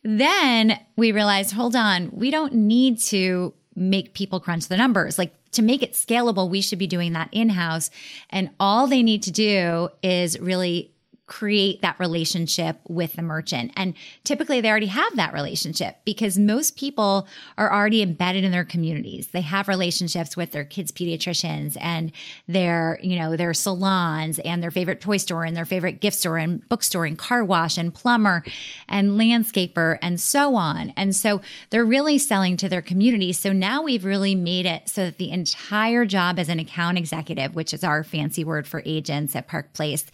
Then 0.05 0.79
we 0.97 1.13
realized, 1.13 1.53
hold 1.53 1.75
on, 1.75 2.11
we 2.13 2.31
don't 2.31 2.53
need 2.55 3.01
to 3.01 3.55
make 3.77 4.15
people 4.15 4.41
crunch 4.41 4.69
the 4.69 4.77
numbers. 4.77 5.19
Like 5.19 5.35
to 5.53 5.63
make 5.63 5.83
it 5.83 5.93
scalable, 5.93 6.49
we 6.49 6.61
should 6.61 6.79
be 6.79 6.87
doing 6.87 7.13
that 7.13 7.29
in 7.33 7.51
house. 7.51 7.91
And 8.31 8.51
all 8.59 8.87
they 8.87 9.03
need 9.03 9.23
to 9.25 9.31
do 9.31 9.89
is 10.03 10.39
really 10.39 10.94
create 11.27 11.81
that 11.81 11.99
relationship 11.99 12.79
with 12.87 13.15
the 13.15 13.23
merchant. 13.23 13.73
And 13.77 13.95
typically 14.25 14.61
they 14.61 14.69
already 14.69 14.87
have 14.87 15.17
that 15.17 15.33
relationship 15.33 15.97
because 16.05 16.39
most 16.39 16.77
people 16.77 17.27
are 17.57 17.73
already 17.73 18.03
embedded 18.03 18.45
in 18.45 18.53
their 18.53 18.65
communities. 18.65 19.29
They 19.29 19.41
have 19.41 19.67
relationships 19.67 20.37
with 20.37 20.53
their 20.53 20.65
kids 20.65 20.93
pediatricians 20.93 21.79
and 21.81 22.13
their, 22.47 22.99
you 23.03 23.19
know, 23.19 23.37
their 23.37 23.55
salons 23.55 24.39
and 24.41 24.63
their 24.63 24.71
favorite 24.71 25.01
toy 25.01 25.17
store 25.17 25.45
and 25.45 25.57
their 25.57 25.65
favorite 25.65 26.01
gift 26.03 26.19
store 26.19 26.37
and 26.37 26.69
bookstore 26.69 27.07
and 27.07 27.17
car 27.17 27.43
wash 27.43 27.79
and 27.79 27.95
plumber 27.95 28.45
and 28.87 29.13
landscaper 29.13 29.99
and 30.03 30.21
so 30.21 30.57
on. 30.57 30.93
And 30.95 31.17
so 31.17 31.41
they're 31.71 31.87
really 31.87 32.19
selling 32.19 32.59
to 32.59 32.69
their 32.69 32.83
community. 32.83 33.33
So 33.33 33.51
now 33.51 33.83
we've 33.83 34.05
really 34.05 34.35
made 34.35 34.67
it 34.67 34.91
so 34.91 35.07
that 35.07 35.17
the 35.17 35.31
entire 35.31 36.05
job 36.05 36.39
as 36.39 36.51
an 36.51 36.59
account 36.59 36.99
executive, 36.99 37.55
which 37.55 37.73
is 37.73 37.83
our 37.83 38.05
fancy 38.05 38.45
word 38.45 38.67
for 38.69 38.83
agents 38.85 39.35
at 39.35 39.49
Park 39.49 39.73
Place, 39.73 40.05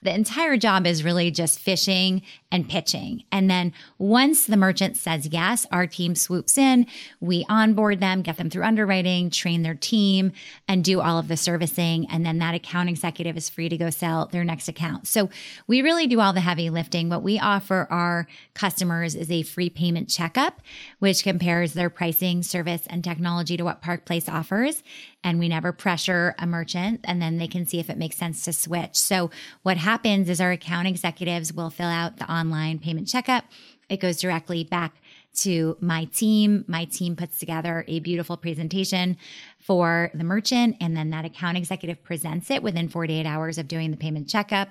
the 0.00 0.14
entire 0.14 0.56
job 0.60 0.69
is 0.86 1.04
really 1.04 1.30
just 1.30 1.58
fishing 1.58 2.22
and 2.52 2.68
pitching. 2.68 3.24
And 3.30 3.50
then 3.50 3.72
once 3.98 4.46
the 4.46 4.56
merchant 4.56 4.96
says 4.96 5.28
yes, 5.30 5.66
our 5.70 5.86
team 5.86 6.14
swoops 6.14 6.58
in, 6.58 6.86
we 7.20 7.44
onboard 7.48 8.00
them, 8.00 8.22
get 8.22 8.36
them 8.36 8.50
through 8.50 8.64
underwriting, 8.64 9.30
train 9.30 9.62
their 9.62 9.74
team, 9.74 10.32
and 10.66 10.84
do 10.84 11.00
all 11.00 11.18
of 11.18 11.28
the 11.28 11.36
servicing. 11.36 12.06
And 12.10 12.24
then 12.24 12.38
that 12.38 12.54
account 12.54 12.88
executive 12.88 13.36
is 13.36 13.48
free 13.48 13.68
to 13.68 13.76
go 13.76 13.90
sell 13.90 14.26
their 14.26 14.44
next 14.44 14.68
account. 14.68 15.06
So 15.06 15.30
we 15.66 15.82
really 15.82 16.06
do 16.06 16.20
all 16.20 16.32
the 16.32 16.40
heavy 16.40 16.70
lifting. 16.70 17.08
What 17.08 17.22
we 17.22 17.38
offer 17.38 17.86
our 17.90 18.26
customers 18.54 19.14
is 19.14 19.30
a 19.30 19.42
free 19.42 19.70
payment 19.70 20.08
checkup, 20.08 20.60
which 20.98 21.22
compares 21.22 21.74
their 21.74 21.90
pricing, 21.90 22.42
service, 22.42 22.82
and 22.88 23.04
technology 23.04 23.56
to 23.56 23.64
what 23.64 23.82
Park 23.82 24.04
Place 24.04 24.28
offers 24.28 24.82
and 25.22 25.38
we 25.38 25.48
never 25.48 25.72
pressure 25.72 26.34
a 26.38 26.46
merchant 26.46 27.00
and 27.04 27.20
then 27.20 27.38
they 27.38 27.48
can 27.48 27.66
see 27.66 27.78
if 27.78 27.90
it 27.90 27.98
makes 27.98 28.16
sense 28.16 28.44
to 28.44 28.52
switch. 28.52 28.96
So 28.96 29.30
what 29.62 29.76
happens 29.76 30.28
is 30.28 30.40
our 30.40 30.52
account 30.52 30.88
executives 30.88 31.52
will 31.52 31.70
fill 31.70 31.88
out 31.88 32.16
the 32.16 32.32
online 32.32 32.78
payment 32.78 33.08
checkup. 33.08 33.44
It 33.88 34.00
goes 34.00 34.20
directly 34.20 34.64
back 34.64 34.94
to 35.32 35.76
my 35.80 36.04
team. 36.06 36.64
My 36.66 36.84
team 36.84 37.16
puts 37.16 37.38
together 37.38 37.84
a 37.86 38.00
beautiful 38.00 38.36
presentation 38.36 39.16
for 39.58 40.10
the 40.14 40.24
merchant, 40.24 40.76
and 40.80 40.96
then 40.96 41.10
that 41.10 41.24
account 41.24 41.56
executive 41.56 42.02
presents 42.02 42.50
it 42.50 42.62
within 42.62 42.88
48 42.88 43.26
hours 43.26 43.58
of 43.58 43.68
doing 43.68 43.90
the 43.90 43.96
payment 43.96 44.28
checkup. 44.28 44.70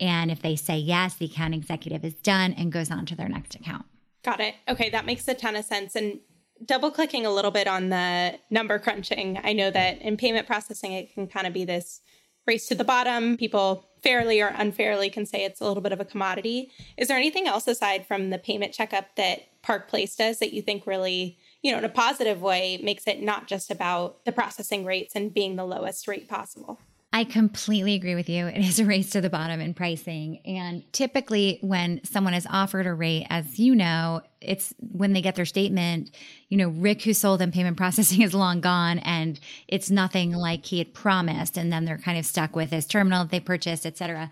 And 0.00 0.30
if 0.30 0.42
they 0.42 0.56
say 0.56 0.76
yes, 0.78 1.14
the 1.14 1.26
account 1.26 1.54
executive 1.54 2.04
is 2.04 2.14
done 2.14 2.54
and 2.54 2.72
goes 2.72 2.90
on 2.90 3.06
to 3.06 3.14
their 3.14 3.28
next 3.28 3.54
account. 3.54 3.86
Got 4.22 4.40
it. 4.40 4.54
Okay, 4.68 4.90
that 4.90 5.06
makes 5.06 5.26
a 5.28 5.34
ton 5.34 5.56
of 5.56 5.64
sense. 5.64 5.94
And 5.94 6.20
double 6.64 6.90
clicking 6.90 7.26
a 7.26 7.32
little 7.32 7.50
bit 7.50 7.66
on 7.66 7.88
the 7.88 8.38
number 8.50 8.78
crunching, 8.78 9.38
I 9.42 9.52
know 9.52 9.70
that 9.70 10.00
in 10.02 10.16
payment 10.16 10.46
processing, 10.46 10.92
it 10.92 11.12
can 11.14 11.26
kind 11.26 11.46
of 11.46 11.52
be 11.52 11.64
this 11.64 12.00
race 12.46 12.66
to 12.68 12.74
the 12.74 12.84
bottom. 12.84 13.36
People 13.36 13.88
fairly 14.02 14.40
or 14.40 14.48
unfairly 14.48 15.10
can 15.10 15.26
say 15.26 15.44
it's 15.44 15.60
a 15.60 15.66
little 15.66 15.82
bit 15.82 15.92
of 15.92 16.00
a 16.00 16.04
commodity. 16.04 16.70
Is 16.96 17.08
there 17.08 17.16
anything 17.16 17.46
else 17.46 17.66
aside 17.66 18.06
from 18.06 18.30
the 18.30 18.38
payment 18.38 18.72
checkup 18.72 19.16
that 19.16 19.40
Park 19.62 19.88
Place 19.88 20.16
does 20.16 20.38
that 20.38 20.52
you 20.52 20.62
think 20.62 20.86
really, 20.86 21.38
you 21.62 21.70
know, 21.70 21.78
in 21.78 21.84
a 21.84 21.90
positive 21.90 22.40
way 22.40 22.80
makes 22.82 23.06
it 23.06 23.22
not 23.22 23.46
just 23.46 23.70
about 23.70 24.24
the 24.24 24.32
processing 24.32 24.84
rates 24.84 25.14
and 25.14 25.34
being 25.34 25.56
the 25.56 25.66
lowest 25.66 26.08
rate 26.08 26.28
possible? 26.28 26.78
I 27.12 27.24
completely 27.24 27.94
agree 27.94 28.14
with 28.14 28.28
you. 28.28 28.46
It 28.46 28.58
is 28.58 28.78
a 28.78 28.84
race 28.84 29.10
to 29.10 29.20
the 29.20 29.30
bottom 29.30 29.60
in 29.60 29.74
pricing. 29.74 30.40
And 30.46 30.84
typically, 30.92 31.58
when 31.60 32.00
someone 32.04 32.34
is 32.34 32.46
offered 32.48 32.86
a 32.86 32.94
rate, 32.94 33.26
as 33.28 33.58
you 33.58 33.74
know, 33.74 34.20
it's 34.40 34.72
when 34.78 35.12
they 35.12 35.20
get 35.20 35.34
their 35.34 35.44
statement, 35.44 36.12
you 36.48 36.56
know, 36.56 36.68
Rick, 36.68 37.02
who 37.02 37.12
sold 37.12 37.40
them 37.40 37.50
payment 37.50 37.76
processing, 37.76 38.20
is 38.22 38.32
long 38.32 38.60
gone 38.60 39.00
and 39.00 39.40
it's 39.66 39.90
nothing 39.90 40.32
like 40.32 40.64
he 40.64 40.78
had 40.78 40.94
promised. 40.94 41.56
And 41.56 41.72
then 41.72 41.84
they're 41.84 41.98
kind 41.98 42.16
of 42.16 42.24
stuck 42.24 42.54
with 42.54 42.70
this 42.70 42.86
terminal 42.86 43.24
they 43.24 43.40
purchased, 43.40 43.86
et 43.86 43.98
cetera. 43.98 44.30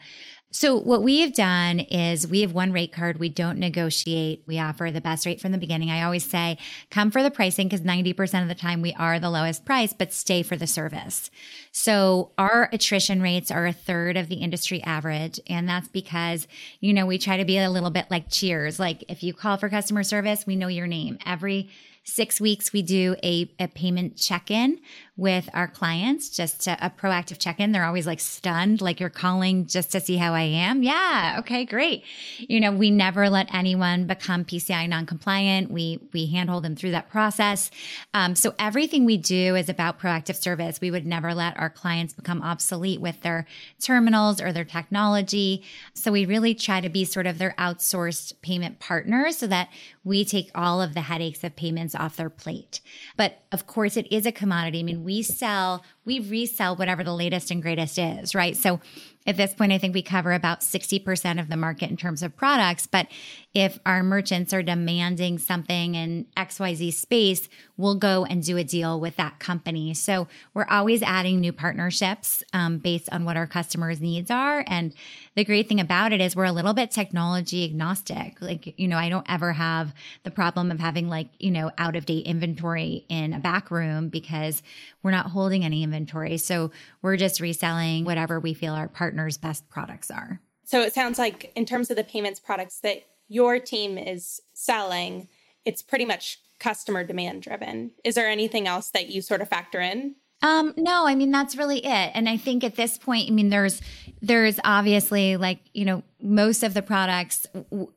So 0.50 0.76
what 0.78 1.02
we 1.02 1.20
have 1.20 1.34
done 1.34 1.78
is 1.78 2.26
we 2.26 2.40
have 2.40 2.52
one 2.52 2.72
rate 2.72 2.90
card. 2.90 3.18
We 3.18 3.28
don't 3.28 3.58
negotiate. 3.58 4.44
We 4.46 4.58
offer 4.58 4.90
the 4.90 5.00
best 5.00 5.26
rate 5.26 5.42
from 5.42 5.52
the 5.52 5.58
beginning. 5.58 5.90
I 5.90 6.02
always 6.02 6.24
say, 6.24 6.56
come 6.90 7.10
for 7.10 7.22
the 7.22 7.30
pricing 7.30 7.68
because 7.68 7.82
90% 7.82 8.42
of 8.42 8.48
the 8.48 8.54
time 8.54 8.80
we 8.80 8.94
are 8.94 9.20
the 9.20 9.28
lowest 9.28 9.66
price, 9.66 9.92
but 9.92 10.10
stay 10.10 10.42
for 10.42 10.56
the 10.56 10.66
service. 10.66 11.30
So 11.70 12.32
our 12.38 12.70
attrition 12.72 13.20
rates 13.20 13.50
are 13.50 13.66
a 13.66 13.74
third 13.74 14.16
of 14.16 14.28
the 14.28 14.36
industry 14.36 14.82
average. 14.84 15.38
And 15.48 15.68
that's 15.68 15.88
because, 15.88 16.48
you 16.80 16.94
know, 16.94 17.04
we 17.04 17.18
try 17.18 17.36
to 17.36 17.44
be 17.44 17.58
a 17.58 17.70
little 17.70 17.90
bit 17.90 18.06
like 18.10 18.30
cheers. 18.30 18.78
Like 18.78 19.04
if 19.08 19.22
you 19.22 19.34
call 19.34 19.58
for 19.58 19.68
customer 19.68 20.02
service, 20.02 20.46
we 20.46 20.56
know 20.56 20.68
your 20.68 20.86
name. 20.86 21.18
Every 21.26 21.68
six 22.04 22.40
weeks, 22.40 22.72
we 22.72 22.80
do 22.80 23.16
a, 23.22 23.52
a 23.58 23.68
payment 23.68 24.16
check 24.16 24.50
in 24.50 24.80
with 25.18 25.50
our 25.52 25.66
clients, 25.66 26.30
just 26.30 26.60
to, 26.60 26.78
a 26.80 26.88
proactive 26.88 27.38
check 27.40 27.58
in. 27.58 27.72
They're 27.72 27.84
always 27.84 28.06
like 28.06 28.20
stunned, 28.20 28.80
like 28.80 29.00
you're 29.00 29.10
calling 29.10 29.66
just 29.66 29.90
to 29.90 30.00
see 30.00 30.16
how 30.16 30.32
I 30.32 30.42
am. 30.42 30.84
Yeah. 30.84 31.36
Okay, 31.40 31.64
great. 31.64 32.04
You 32.38 32.60
know, 32.60 32.70
we 32.70 32.92
never 32.92 33.28
let 33.28 33.52
anyone 33.52 34.06
become 34.06 34.44
PCI 34.44 34.88
non 34.88 35.06
compliant. 35.06 35.72
We, 35.72 35.98
we 36.12 36.26
handhold 36.26 36.62
them 36.62 36.76
through 36.76 36.92
that 36.92 37.10
process. 37.10 37.68
Um, 38.14 38.36
so 38.36 38.54
everything 38.60 39.04
we 39.04 39.16
do 39.16 39.56
is 39.56 39.68
about 39.68 39.98
proactive 39.98 40.36
service. 40.36 40.80
We 40.80 40.92
would 40.92 41.04
never 41.04 41.34
let 41.34 41.58
our 41.58 41.68
clients 41.68 42.14
become 42.14 42.40
obsolete 42.40 43.00
with 43.00 43.20
their 43.22 43.44
terminals 43.82 44.40
or 44.40 44.52
their 44.52 44.64
technology. 44.64 45.64
So 45.94 46.12
we 46.12 46.26
really 46.26 46.54
try 46.54 46.80
to 46.80 46.88
be 46.88 47.04
sort 47.04 47.26
of 47.26 47.38
their 47.38 47.56
outsourced 47.58 48.40
payment 48.40 48.78
partner 48.78 49.32
so 49.32 49.48
that 49.48 49.68
we 50.04 50.24
take 50.24 50.52
all 50.54 50.80
of 50.80 50.94
the 50.94 51.02
headaches 51.02 51.42
of 51.42 51.56
payments 51.56 51.96
off 51.96 52.16
their 52.16 52.30
plate. 52.30 52.80
But 53.16 53.42
of 53.50 53.66
course, 53.66 53.96
it 53.96 54.10
is 54.12 54.24
a 54.24 54.32
commodity. 54.32 54.80
I 54.80 54.82
mean, 54.82 55.04
we 55.08 55.22
sell, 55.22 55.82
we 56.08 56.20
resell 56.20 56.74
whatever 56.74 57.04
the 57.04 57.14
latest 57.14 57.50
and 57.50 57.60
greatest 57.60 57.98
is, 57.98 58.34
right? 58.34 58.56
So 58.56 58.80
at 59.26 59.36
this 59.36 59.52
point, 59.52 59.72
I 59.72 59.78
think 59.78 59.92
we 59.92 60.00
cover 60.00 60.32
about 60.32 60.62
60% 60.62 61.38
of 61.38 61.50
the 61.50 61.56
market 61.58 61.90
in 61.90 61.98
terms 61.98 62.22
of 62.22 62.34
products. 62.34 62.86
But 62.86 63.08
if 63.52 63.78
our 63.84 64.02
merchants 64.02 64.54
are 64.54 64.62
demanding 64.62 65.38
something 65.38 65.94
in 65.94 66.24
XYZ 66.34 66.94
space, 66.94 67.50
we'll 67.76 67.96
go 67.96 68.24
and 68.24 68.42
do 68.42 68.56
a 68.56 68.64
deal 68.64 68.98
with 68.98 69.16
that 69.16 69.38
company. 69.38 69.92
So 69.92 70.28
we're 70.54 70.66
always 70.70 71.02
adding 71.02 71.40
new 71.40 71.52
partnerships 71.52 72.42
um, 72.54 72.78
based 72.78 73.10
on 73.12 73.26
what 73.26 73.36
our 73.36 73.46
customers' 73.46 74.00
needs 74.00 74.30
are. 74.30 74.64
And 74.66 74.94
the 75.34 75.44
great 75.44 75.68
thing 75.68 75.78
about 75.78 76.14
it 76.14 76.22
is 76.22 76.34
we're 76.34 76.44
a 76.44 76.52
little 76.52 76.72
bit 76.72 76.90
technology 76.90 77.66
agnostic. 77.66 78.40
Like, 78.40 78.78
you 78.78 78.88
know, 78.88 78.96
I 78.96 79.10
don't 79.10 79.30
ever 79.30 79.52
have 79.52 79.92
the 80.22 80.30
problem 80.30 80.70
of 80.70 80.80
having 80.80 81.10
like, 81.10 81.28
you 81.38 81.50
know, 81.50 81.70
out 81.76 81.96
of 81.96 82.06
date 82.06 82.24
inventory 82.24 83.04
in 83.10 83.34
a 83.34 83.40
back 83.40 83.70
room 83.70 84.08
because 84.08 84.62
we're 85.02 85.10
not 85.10 85.26
holding 85.26 85.66
any 85.66 85.82
inventory. 85.82 85.97
So 86.06 86.70
we're 87.02 87.16
just 87.16 87.40
reselling 87.40 88.04
whatever 88.04 88.40
we 88.40 88.54
feel 88.54 88.74
our 88.74 88.88
partners' 88.88 89.36
best 89.36 89.68
products 89.68 90.10
are. 90.10 90.40
So 90.64 90.82
it 90.82 90.92
sounds 90.92 91.18
like, 91.18 91.50
in 91.56 91.64
terms 91.64 91.90
of 91.90 91.96
the 91.96 92.04
payments 92.04 92.40
products 92.40 92.80
that 92.80 93.04
your 93.28 93.58
team 93.58 93.96
is 93.96 94.40
selling, 94.52 95.28
it's 95.64 95.82
pretty 95.82 96.04
much 96.04 96.40
customer 96.58 97.04
demand 97.04 97.42
driven. 97.42 97.92
Is 98.04 98.14
there 98.14 98.28
anything 98.28 98.66
else 98.66 98.90
that 98.90 99.08
you 99.08 99.22
sort 99.22 99.40
of 99.40 99.48
factor 99.48 99.80
in? 99.80 100.16
Um, 100.40 100.72
no, 100.76 101.04
I 101.04 101.16
mean 101.16 101.32
that's 101.32 101.56
really 101.56 101.78
it. 101.78 102.10
And 102.14 102.28
I 102.28 102.36
think 102.36 102.62
at 102.62 102.76
this 102.76 102.96
point, 102.96 103.28
I 103.28 103.32
mean 103.32 103.48
there's 103.48 103.82
there's 104.22 104.60
obviously 104.64 105.36
like, 105.36 105.58
you 105.74 105.84
know, 105.84 106.02
most 106.22 106.62
of 106.62 106.74
the 106.74 106.82
products 106.82 107.46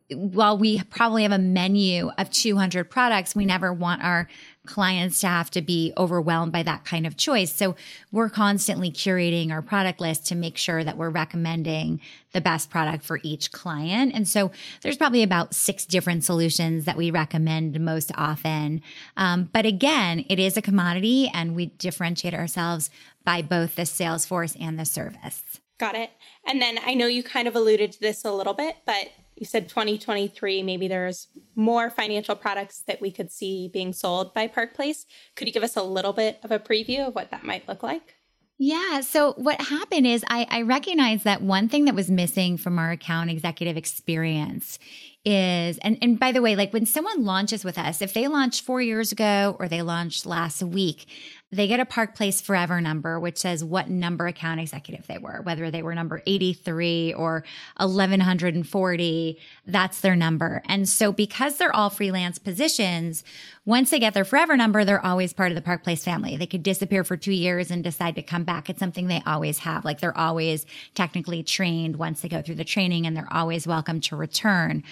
while 0.09 0.57
we 0.57 0.81
probably 0.83 1.23
have 1.23 1.31
a 1.31 1.37
menu 1.37 2.09
of 2.17 2.31
200 2.31 2.89
products, 2.89 3.35
we 3.35 3.45
never 3.45 3.71
want 3.71 4.03
our 4.03 4.27
clients 4.65 5.19
to 5.21 5.27
have 5.27 5.49
to 5.51 5.61
be 5.61 5.91
overwhelmed 5.97 6.51
by 6.51 6.63
that 6.63 6.85
kind 6.85 7.07
of 7.07 7.17
choice. 7.17 7.53
So 7.53 7.75
we're 8.11 8.29
constantly 8.29 8.91
curating 8.91 9.51
our 9.51 9.61
product 9.61 9.99
list 9.99 10.27
to 10.27 10.35
make 10.35 10.57
sure 10.57 10.83
that 10.83 10.97
we're 10.97 11.09
recommending 11.09 11.99
the 12.33 12.41
best 12.41 12.69
product 12.69 13.03
for 13.03 13.19
each 13.23 13.51
client. 13.51 14.13
And 14.13 14.27
so 14.27 14.51
there's 14.81 14.97
probably 14.97 15.23
about 15.23 15.55
six 15.55 15.85
different 15.85 16.23
solutions 16.23 16.85
that 16.85 16.95
we 16.95 17.09
recommend 17.09 17.79
most 17.79 18.11
often. 18.15 18.81
Um, 19.17 19.49
but 19.51 19.65
again, 19.65 20.25
it 20.29 20.39
is 20.39 20.57
a 20.57 20.61
commodity 20.61 21.29
and 21.33 21.55
we 21.55 21.67
differentiate 21.67 22.33
ourselves 22.33 22.89
by 23.23 23.41
both 23.41 23.75
the 23.75 23.85
sales 23.85 24.25
force 24.25 24.55
and 24.59 24.79
the 24.79 24.85
service. 24.85 25.59
Got 25.79 25.95
it. 25.95 26.11
And 26.45 26.61
then 26.61 26.77
I 26.85 26.93
know 26.93 27.07
you 27.07 27.23
kind 27.23 27.47
of 27.47 27.55
alluded 27.55 27.91
to 27.93 27.99
this 27.99 28.23
a 28.23 28.31
little 28.31 28.53
bit, 28.53 28.75
but 28.85 29.09
you 29.35 29.45
said 29.45 29.69
2023, 29.69 30.63
maybe 30.63 30.87
there's 30.87 31.27
more 31.55 31.89
financial 31.89 32.35
products 32.35 32.83
that 32.87 33.01
we 33.01 33.11
could 33.11 33.31
see 33.31 33.69
being 33.73 33.93
sold 33.93 34.33
by 34.33 34.47
Park 34.47 34.73
Place. 34.73 35.05
Could 35.35 35.47
you 35.47 35.53
give 35.53 35.63
us 35.63 35.75
a 35.75 35.83
little 35.83 36.13
bit 36.13 36.39
of 36.43 36.51
a 36.51 36.59
preview 36.59 37.07
of 37.07 37.15
what 37.15 37.31
that 37.31 37.43
might 37.43 37.67
look 37.67 37.83
like? 37.83 38.15
Yeah. 38.63 39.01
So 39.01 39.33
what 39.37 39.59
happened 39.59 40.05
is 40.05 40.23
I, 40.27 40.45
I 40.47 40.61
recognized 40.61 41.23
that 41.23 41.41
one 41.41 41.67
thing 41.67 41.85
that 41.85 41.95
was 41.95 42.11
missing 42.11 42.57
from 42.57 42.77
our 42.77 42.91
account 42.91 43.31
executive 43.31 43.75
experience 43.75 44.77
is 45.25 45.79
and 45.79 45.97
and 46.01 46.19
by 46.19 46.31
the 46.31 46.41
way 46.41 46.55
like 46.55 46.73
when 46.73 46.85
someone 46.85 47.23
launches 47.23 47.63
with 47.63 47.77
us 47.77 48.01
if 48.01 48.13
they 48.13 48.27
launched 48.27 48.63
4 48.63 48.81
years 48.81 49.11
ago 49.11 49.55
or 49.59 49.67
they 49.67 49.83
launched 49.83 50.25
last 50.25 50.63
week 50.63 51.05
they 51.53 51.67
get 51.67 51.81
a 51.81 51.85
Park 51.85 52.15
Place 52.15 52.39
Forever 52.39 52.79
number, 52.79 53.19
which 53.19 53.37
says 53.37 53.61
what 53.63 53.89
number 53.89 54.25
account 54.27 54.61
executive 54.61 55.05
they 55.07 55.17
were, 55.17 55.41
whether 55.43 55.69
they 55.69 55.83
were 55.83 55.93
number 55.93 56.21
83 56.25 57.13
or 57.13 57.43
1140, 57.77 59.39
that's 59.67 59.99
their 59.99 60.15
number. 60.15 60.61
And 60.65 60.87
so 60.87 61.11
because 61.11 61.57
they're 61.57 61.75
all 61.75 61.89
freelance 61.89 62.37
positions, 62.37 63.25
once 63.65 63.89
they 63.89 63.99
get 63.99 64.13
their 64.13 64.23
Forever 64.23 64.55
number, 64.55 64.85
they're 64.85 65.05
always 65.05 65.33
part 65.33 65.51
of 65.51 65.55
the 65.55 65.61
Park 65.61 65.83
Place 65.83 66.05
family. 66.05 66.37
They 66.37 66.47
could 66.47 66.63
disappear 66.63 67.03
for 67.03 67.17
two 67.17 67.33
years 67.33 67.69
and 67.69 67.83
decide 67.83 68.15
to 68.15 68.23
come 68.23 68.45
back. 68.45 68.69
It's 68.69 68.79
something 68.79 69.07
they 69.07 69.21
always 69.25 69.59
have. 69.59 69.83
Like 69.83 69.99
they're 69.99 70.17
always 70.17 70.65
technically 70.95 71.43
trained 71.43 71.97
once 71.97 72.21
they 72.21 72.29
go 72.29 72.41
through 72.41 72.55
the 72.55 72.63
training 72.63 73.05
and 73.05 73.15
they're 73.15 73.31
always 73.31 73.67
welcome 73.67 73.99
to 74.01 74.15
return. 74.15 74.83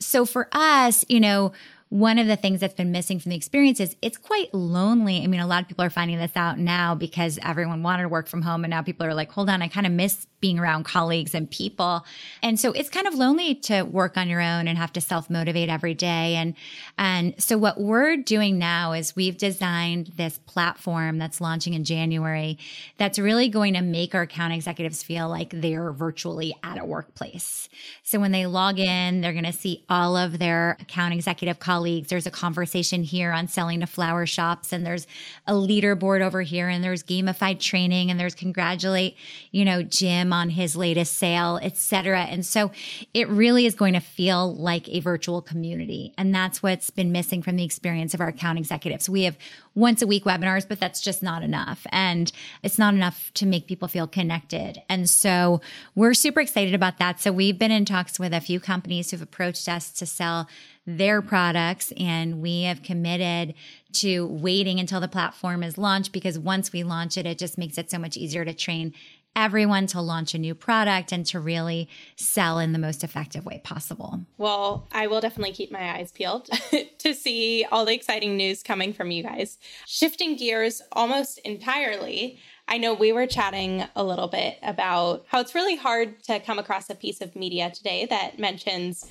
So 0.00 0.24
for 0.24 0.48
us, 0.52 1.04
you 1.08 1.20
know, 1.20 1.52
one 1.88 2.18
of 2.18 2.26
the 2.26 2.34
things 2.34 2.60
that's 2.60 2.74
been 2.74 2.90
missing 2.90 3.20
from 3.20 3.30
the 3.30 3.36
experience 3.36 3.78
is 3.78 3.94
it's 4.02 4.18
quite 4.18 4.52
lonely. 4.52 5.22
I 5.22 5.28
mean, 5.28 5.38
a 5.38 5.46
lot 5.46 5.62
of 5.62 5.68
people 5.68 5.84
are 5.84 5.90
finding 5.90 6.18
this 6.18 6.32
out 6.34 6.58
now 6.58 6.96
because 6.96 7.38
everyone 7.42 7.84
wanted 7.84 8.02
to 8.02 8.08
work 8.08 8.26
from 8.26 8.42
home. 8.42 8.64
And 8.64 8.70
now 8.72 8.82
people 8.82 9.06
are 9.06 9.14
like, 9.14 9.30
hold 9.30 9.48
on, 9.48 9.62
I 9.62 9.68
kind 9.68 9.86
of 9.86 9.92
miss 9.92 10.26
being 10.40 10.58
around 10.58 10.84
colleagues 10.84 11.32
and 11.32 11.48
people. 11.48 12.04
And 12.42 12.58
so 12.58 12.72
it's 12.72 12.90
kind 12.90 13.06
of 13.06 13.14
lonely 13.14 13.54
to 13.54 13.82
work 13.82 14.16
on 14.16 14.28
your 14.28 14.40
own 14.40 14.66
and 14.66 14.76
have 14.76 14.92
to 14.94 15.00
self 15.00 15.30
motivate 15.30 15.68
every 15.68 15.94
day. 15.94 16.34
And, 16.34 16.54
and 16.98 17.40
so 17.40 17.56
what 17.56 17.80
we're 17.80 18.16
doing 18.16 18.58
now 18.58 18.92
is 18.92 19.14
we've 19.14 19.38
designed 19.38 20.08
this 20.16 20.38
platform 20.38 21.18
that's 21.18 21.40
launching 21.40 21.74
in 21.74 21.84
January 21.84 22.58
that's 22.98 23.18
really 23.18 23.48
going 23.48 23.74
to 23.74 23.80
make 23.80 24.14
our 24.14 24.22
account 24.22 24.52
executives 24.52 25.04
feel 25.04 25.28
like 25.28 25.50
they're 25.52 25.92
virtually 25.92 26.54
at 26.64 26.78
a 26.78 26.84
workplace. 26.84 27.68
So 28.02 28.18
when 28.18 28.32
they 28.32 28.46
log 28.46 28.80
in, 28.80 29.20
they're 29.20 29.32
going 29.32 29.44
to 29.44 29.52
see 29.52 29.84
all 29.88 30.16
of 30.16 30.40
their 30.40 30.76
account 30.80 31.14
executive 31.14 31.60
colleagues 31.60 31.76
colleagues. 31.86 32.08
There's 32.08 32.26
a 32.26 32.32
conversation 32.32 33.04
here 33.04 33.30
on 33.30 33.46
selling 33.46 33.78
to 33.78 33.86
flower 33.86 34.26
shops, 34.26 34.72
and 34.72 34.84
there's 34.84 35.06
a 35.46 35.52
leaderboard 35.52 36.20
over 36.20 36.42
here, 36.42 36.68
and 36.68 36.82
there's 36.82 37.04
gamified 37.04 37.60
training, 37.60 38.10
and 38.10 38.18
there's 38.18 38.34
congratulate, 38.34 39.16
you 39.52 39.64
know, 39.64 39.82
Jim 39.82 40.32
on 40.32 40.50
his 40.50 40.74
latest 40.74 41.16
sale, 41.16 41.60
etc. 41.62 42.22
And 42.22 42.44
so 42.44 42.72
it 43.14 43.28
really 43.28 43.66
is 43.66 43.76
going 43.76 43.94
to 43.94 44.00
feel 44.00 44.52
like 44.52 44.88
a 44.88 44.98
virtual 44.98 45.40
community. 45.40 46.12
And 46.18 46.34
that's 46.34 46.60
what's 46.60 46.90
been 46.90 47.12
missing 47.12 47.40
from 47.40 47.54
the 47.54 47.64
experience 47.64 48.14
of 48.14 48.20
our 48.20 48.28
account 48.28 48.58
executives. 48.58 49.08
We 49.08 49.22
have 49.22 49.38
once 49.76 50.00
a 50.02 50.06
week 50.06 50.24
webinars, 50.24 50.66
but 50.66 50.80
that's 50.80 51.00
just 51.00 51.22
not 51.22 51.42
enough. 51.42 51.86
And 51.90 52.32
it's 52.62 52.78
not 52.78 52.94
enough 52.94 53.30
to 53.34 53.46
make 53.46 53.68
people 53.68 53.86
feel 53.86 54.08
connected. 54.08 54.82
And 54.88 55.08
so 55.08 55.60
we're 55.94 56.14
super 56.14 56.40
excited 56.40 56.74
about 56.74 56.98
that. 56.98 57.20
So 57.20 57.30
we've 57.30 57.58
been 57.58 57.70
in 57.70 57.84
talks 57.84 58.18
with 58.18 58.32
a 58.32 58.40
few 58.40 58.58
companies 58.58 59.10
who've 59.10 59.22
approached 59.22 59.68
us 59.68 59.92
to 59.92 60.06
sell 60.06 60.48
their 60.86 61.20
products. 61.20 61.92
And 61.98 62.40
we 62.40 62.62
have 62.62 62.82
committed 62.82 63.54
to 63.92 64.26
waiting 64.26 64.80
until 64.80 65.00
the 65.00 65.08
platform 65.08 65.62
is 65.62 65.76
launched 65.76 66.12
because 66.12 66.38
once 66.38 66.72
we 66.72 66.82
launch 66.82 67.18
it, 67.18 67.26
it 67.26 67.38
just 67.38 67.58
makes 67.58 67.76
it 67.76 67.90
so 67.90 67.98
much 67.98 68.16
easier 68.16 68.44
to 68.44 68.54
train 68.54 68.94
everyone 69.36 69.86
to 69.86 70.00
launch 70.00 70.34
a 70.34 70.38
new 70.38 70.54
product 70.54 71.12
and 71.12 71.26
to 71.26 71.38
really 71.38 71.88
sell 72.16 72.58
in 72.58 72.72
the 72.72 72.78
most 72.78 73.04
effective 73.04 73.44
way 73.44 73.60
possible. 73.62 74.22
Well, 74.38 74.88
I 74.90 75.06
will 75.06 75.20
definitely 75.20 75.52
keep 75.52 75.70
my 75.70 75.96
eyes 75.96 76.10
peeled 76.10 76.48
to 76.98 77.14
see 77.14 77.66
all 77.70 77.84
the 77.84 77.94
exciting 77.94 78.36
news 78.36 78.62
coming 78.62 78.94
from 78.94 79.10
you 79.10 79.22
guys. 79.22 79.58
Shifting 79.86 80.36
gears 80.36 80.80
almost 80.92 81.38
entirely, 81.44 82.40
I 82.66 82.78
know 82.78 82.94
we 82.94 83.12
were 83.12 83.26
chatting 83.26 83.84
a 83.94 84.02
little 84.02 84.26
bit 84.26 84.58
about 84.62 85.26
how 85.28 85.40
it's 85.40 85.54
really 85.54 85.76
hard 85.76 86.22
to 86.24 86.40
come 86.40 86.58
across 86.58 86.88
a 86.88 86.94
piece 86.94 87.20
of 87.20 87.36
media 87.36 87.70
today 87.70 88.06
that 88.06 88.38
mentions 88.38 89.04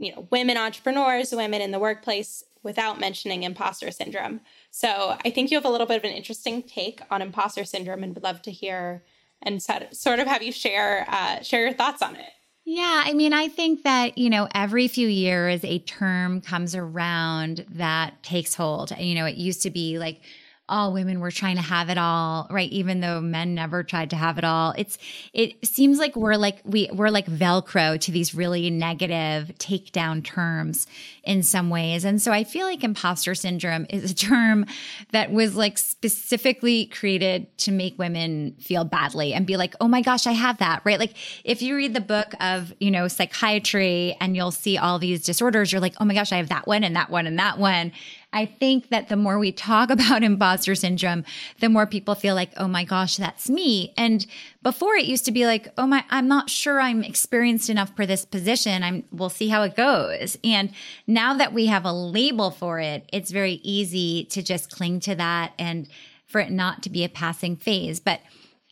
you 0.00 0.14
know 0.14 0.28
women 0.30 0.56
entrepreneurs 0.56 1.32
women 1.32 1.60
in 1.60 1.72
the 1.72 1.78
workplace 1.78 2.44
without 2.62 3.00
mentioning 3.00 3.42
imposter 3.42 3.90
syndrome 3.90 4.40
so 4.70 5.16
i 5.24 5.30
think 5.30 5.50
you 5.50 5.56
have 5.56 5.64
a 5.64 5.68
little 5.68 5.88
bit 5.88 5.96
of 5.96 6.04
an 6.04 6.16
interesting 6.16 6.62
take 6.62 7.00
on 7.10 7.20
imposter 7.20 7.64
syndrome 7.64 8.04
and 8.04 8.14
would 8.14 8.22
love 8.22 8.40
to 8.40 8.52
hear 8.52 9.02
and 9.42 9.62
sort 9.62 10.18
of 10.18 10.26
have 10.26 10.42
you 10.42 10.52
share 10.52 11.06
uh, 11.08 11.42
share 11.42 11.62
your 11.62 11.72
thoughts 11.72 12.02
on 12.02 12.16
it 12.16 12.30
yeah, 12.70 13.04
I 13.06 13.14
mean, 13.14 13.32
I 13.32 13.48
think 13.48 13.84
that, 13.84 14.18
you 14.18 14.28
know, 14.28 14.46
every 14.54 14.88
few 14.88 15.08
years 15.08 15.64
a 15.64 15.78
term 15.78 16.42
comes 16.42 16.74
around 16.74 17.64
that 17.70 18.22
takes 18.22 18.54
hold. 18.54 18.92
You 18.98 19.14
know, 19.14 19.24
it 19.24 19.36
used 19.36 19.62
to 19.62 19.70
be 19.70 19.98
like 19.98 20.20
all 20.68 20.92
women 20.92 21.20
were 21.20 21.30
trying 21.30 21.56
to 21.56 21.62
have 21.62 21.88
it 21.88 21.98
all, 21.98 22.46
right? 22.50 22.70
Even 22.70 23.00
though 23.00 23.20
men 23.20 23.54
never 23.54 23.82
tried 23.82 24.10
to 24.10 24.16
have 24.16 24.38
it 24.38 24.44
all. 24.44 24.74
It's 24.76 24.98
it 25.32 25.66
seems 25.66 25.98
like 25.98 26.14
we're 26.16 26.36
like 26.36 26.60
we 26.64 26.88
we're 26.92 27.08
like 27.08 27.26
velcro 27.26 27.98
to 28.00 28.12
these 28.12 28.34
really 28.34 28.70
negative 28.70 29.52
takedown 29.58 30.22
terms 30.24 30.86
in 31.24 31.42
some 31.42 31.70
ways. 31.70 32.04
And 32.04 32.20
so 32.20 32.32
I 32.32 32.44
feel 32.44 32.66
like 32.66 32.84
imposter 32.84 33.34
syndrome 33.34 33.86
is 33.90 34.10
a 34.10 34.14
term 34.14 34.66
that 35.12 35.30
was 35.30 35.56
like 35.56 35.78
specifically 35.78 36.86
created 36.86 37.56
to 37.58 37.72
make 37.72 37.98
women 37.98 38.56
feel 38.60 38.84
badly 38.84 39.34
and 39.34 39.46
be 39.46 39.56
like, 39.56 39.74
"Oh 39.80 39.88
my 39.88 40.02
gosh, 40.02 40.26
I 40.26 40.32
have 40.32 40.58
that." 40.58 40.82
Right? 40.84 40.98
Like 40.98 41.14
if 41.44 41.62
you 41.62 41.76
read 41.76 41.94
the 41.94 42.00
book 42.00 42.34
of, 42.40 42.72
you 42.80 42.90
know, 42.90 43.08
psychiatry 43.08 44.16
and 44.20 44.36
you'll 44.36 44.50
see 44.50 44.78
all 44.78 44.98
these 44.98 45.24
disorders, 45.24 45.72
you're 45.72 45.80
like, 45.80 45.94
"Oh 46.00 46.04
my 46.04 46.14
gosh, 46.14 46.32
I 46.32 46.36
have 46.36 46.48
that 46.48 46.66
one 46.66 46.84
and 46.84 46.96
that 46.96 47.10
one 47.10 47.26
and 47.26 47.38
that 47.38 47.58
one." 47.58 47.92
I 48.32 48.46
think 48.46 48.90
that 48.90 49.08
the 49.08 49.16
more 49.16 49.38
we 49.38 49.52
talk 49.52 49.90
about 49.90 50.22
imposter 50.22 50.74
syndrome, 50.74 51.24
the 51.60 51.68
more 51.68 51.86
people 51.86 52.14
feel 52.14 52.34
like, 52.34 52.52
oh 52.56 52.68
my 52.68 52.84
gosh, 52.84 53.16
that's 53.16 53.48
me. 53.48 53.94
And 53.96 54.26
before 54.62 54.94
it 54.96 55.06
used 55.06 55.24
to 55.26 55.32
be 55.32 55.46
like, 55.46 55.68
oh 55.78 55.86
my, 55.86 56.04
I'm 56.10 56.28
not 56.28 56.50
sure 56.50 56.80
I'm 56.80 57.02
experienced 57.02 57.70
enough 57.70 57.94
for 57.96 58.06
this 58.06 58.24
position. 58.24 58.82
I'm, 58.82 59.04
we'll 59.10 59.30
see 59.30 59.48
how 59.48 59.62
it 59.62 59.76
goes. 59.76 60.36
And 60.44 60.72
now 61.06 61.34
that 61.34 61.52
we 61.52 61.66
have 61.66 61.84
a 61.84 61.92
label 61.92 62.50
for 62.50 62.80
it, 62.80 63.08
it's 63.12 63.30
very 63.30 63.60
easy 63.62 64.24
to 64.26 64.42
just 64.42 64.70
cling 64.70 65.00
to 65.00 65.14
that 65.14 65.52
and 65.58 65.88
for 66.26 66.40
it 66.40 66.50
not 66.50 66.82
to 66.82 66.90
be 66.90 67.04
a 67.04 67.08
passing 67.08 67.56
phase. 67.56 68.00
But 68.00 68.20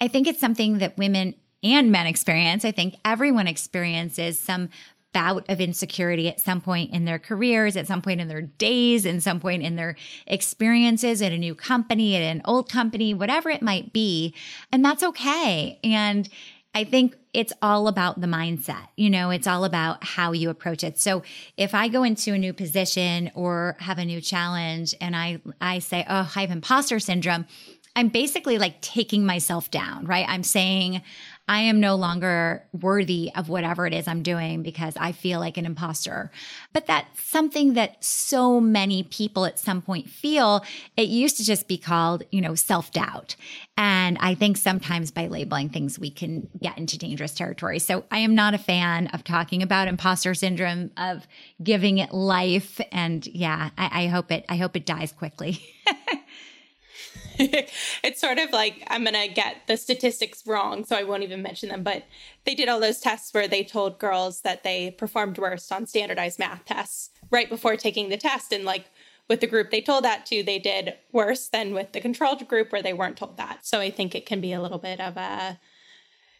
I 0.00 0.08
think 0.08 0.26
it's 0.26 0.40
something 0.40 0.78
that 0.78 0.98
women 0.98 1.34
and 1.62 1.90
men 1.90 2.06
experience. 2.06 2.64
I 2.64 2.72
think 2.72 2.96
everyone 3.04 3.46
experiences 3.46 4.38
some 4.38 4.68
bout 5.16 5.48
of 5.48 5.62
insecurity 5.62 6.28
at 6.28 6.38
some 6.38 6.60
point 6.60 6.92
in 6.92 7.06
their 7.06 7.18
careers, 7.18 7.74
at 7.74 7.86
some 7.86 8.02
point 8.02 8.20
in 8.20 8.28
their 8.28 8.42
days, 8.42 9.06
in 9.06 9.18
some 9.18 9.40
point 9.40 9.62
in 9.62 9.74
their 9.74 9.96
experiences 10.26 11.22
at 11.22 11.32
a 11.32 11.38
new 11.38 11.54
company, 11.54 12.14
at 12.16 12.20
an 12.20 12.42
old 12.44 12.70
company, 12.70 13.14
whatever 13.14 13.48
it 13.48 13.62
might 13.62 13.94
be. 13.94 14.34
And 14.70 14.84
that's 14.84 15.02
okay. 15.02 15.80
And 15.82 16.28
I 16.74 16.84
think 16.84 17.16
it's 17.32 17.54
all 17.62 17.88
about 17.88 18.20
the 18.20 18.26
mindset. 18.26 18.88
You 18.94 19.08
know, 19.08 19.30
it's 19.30 19.46
all 19.46 19.64
about 19.64 20.04
how 20.04 20.32
you 20.32 20.50
approach 20.50 20.84
it. 20.84 20.98
So 20.98 21.22
if 21.56 21.74
I 21.74 21.88
go 21.88 22.02
into 22.02 22.34
a 22.34 22.38
new 22.38 22.52
position 22.52 23.30
or 23.34 23.78
have 23.80 23.96
a 23.96 24.04
new 24.04 24.20
challenge 24.20 24.94
and 25.00 25.16
I, 25.16 25.40
I 25.62 25.78
say, 25.78 26.04
Oh, 26.06 26.30
I 26.36 26.42
have 26.42 26.50
imposter 26.50 26.98
syndrome, 26.98 27.46
I'm 27.94 28.08
basically 28.08 28.58
like 28.58 28.82
taking 28.82 29.24
myself 29.24 29.70
down, 29.70 30.04
right? 30.04 30.26
I'm 30.28 30.42
saying, 30.42 31.00
I 31.48 31.60
am 31.60 31.78
no 31.78 31.94
longer 31.94 32.64
worthy 32.72 33.30
of 33.36 33.48
whatever 33.48 33.86
it 33.86 33.94
is 33.94 34.08
I'm 34.08 34.22
doing 34.22 34.62
because 34.62 34.96
I 34.96 35.12
feel 35.12 35.38
like 35.38 35.56
an 35.56 35.64
imposter. 35.64 36.32
But 36.72 36.86
that's 36.86 37.22
something 37.22 37.74
that 37.74 38.04
so 38.04 38.60
many 38.60 39.04
people 39.04 39.44
at 39.46 39.58
some 39.58 39.80
point 39.80 40.10
feel. 40.10 40.64
It 40.96 41.08
used 41.08 41.36
to 41.36 41.44
just 41.44 41.68
be 41.68 41.78
called, 41.78 42.24
you 42.32 42.40
know, 42.40 42.56
self 42.56 42.90
doubt. 42.90 43.36
And 43.76 44.18
I 44.20 44.34
think 44.34 44.56
sometimes 44.56 45.12
by 45.12 45.28
labeling 45.28 45.68
things, 45.68 45.98
we 45.98 46.10
can 46.10 46.48
get 46.60 46.78
into 46.78 46.98
dangerous 46.98 47.34
territory. 47.34 47.78
So 47.78 48.04
I 48.10 48.18
am 48.18 48.34
not 48.34 48.54
a 48.54 48.58
fan 48.58 49.06
of 49.08 49.22
talking 49.22 49.62
about 49.62 49.86
imposter 49.86 50.34
syndrome, 50.34 50.90
of 50.96 51.28
giving 51.62 51.98
it 51.98 52.12
life. 52.12 52.80
And 52.90 53.24
yeah, 53.26 53.70
I, 53.78 54.04
I 54.04 54.06
hope 54.08 54.32
it, 54.32 54.44
I 54.48 54.56
hope 54.56 54.74
it 54.74 54.84
dies 54.84 55.12
quickly. 55.12 55.60
it's 58.02 58.20
sort 58.20 58.38
of 58.38 58.50
like 58.50 58.82
I'm 58.88 59.04
going 59.04 59.14
to 59.14 59.32
get 59.32 59.66
the 59.66 59.76
statistics 59.76 60.46
wrong, 60.46 60.84
so 60.84 60.96
I 60.96 61.02
won't 61.02 61.22
even 61.22 61.42
mention 61.42 61.68
them. 61.68 61.82
But 61.82 62.04
they 62.44 62.54
did 62.54 62.68
all 62.68 62.80
those 62.80 63.00
tests 63.00 63.34
where 63.34 63.48
they 63.48 63.62
told 63.62 63.98
girls 63.98 64.40
that 64.40 64.62
they 64.62 64.90
performed 64.90 65.38
worst 65.38 65.70
on 65.70 65.86
standardized 65.86 66.38
math 66.38 66.64
tests 66.64 67.10
right 67.30 67.48
before 67.48 67.76
taking 67.76 68.08
the 68.08 68.16
test. 68.16 68.52
And 68.52 68.64
like 68.64 68.86
with 69.28 69.40
the 69.40 69.46
group 69.46 69.70
they 69.70 69.80
told 69.80 70.04
that 70.04 70.24
to, 70.26 70.42
they 70.42 70.58
did 70.58 70.94
worse 71.12 71.48
than 71.48 71.74
with 71.74 71.92
the 71.92 72.00
controlled 72.00 72.46
group 72.48 72.72
where 72.72 72.82
they 72.82 72.92
weren't 72.92 73.16
told 73.16 73.36
that. 73.36 73.66
So 73.66 73.80
I 73.80 73.90
think 73.90 74.14
it 74.14 74.26
can 74.26 74.40
be 74.40 74.52
a 74.52 74.62
little 74.62 74.78
bit 74.78 75.00
of 75.00 75.16
a, 75.16 75.58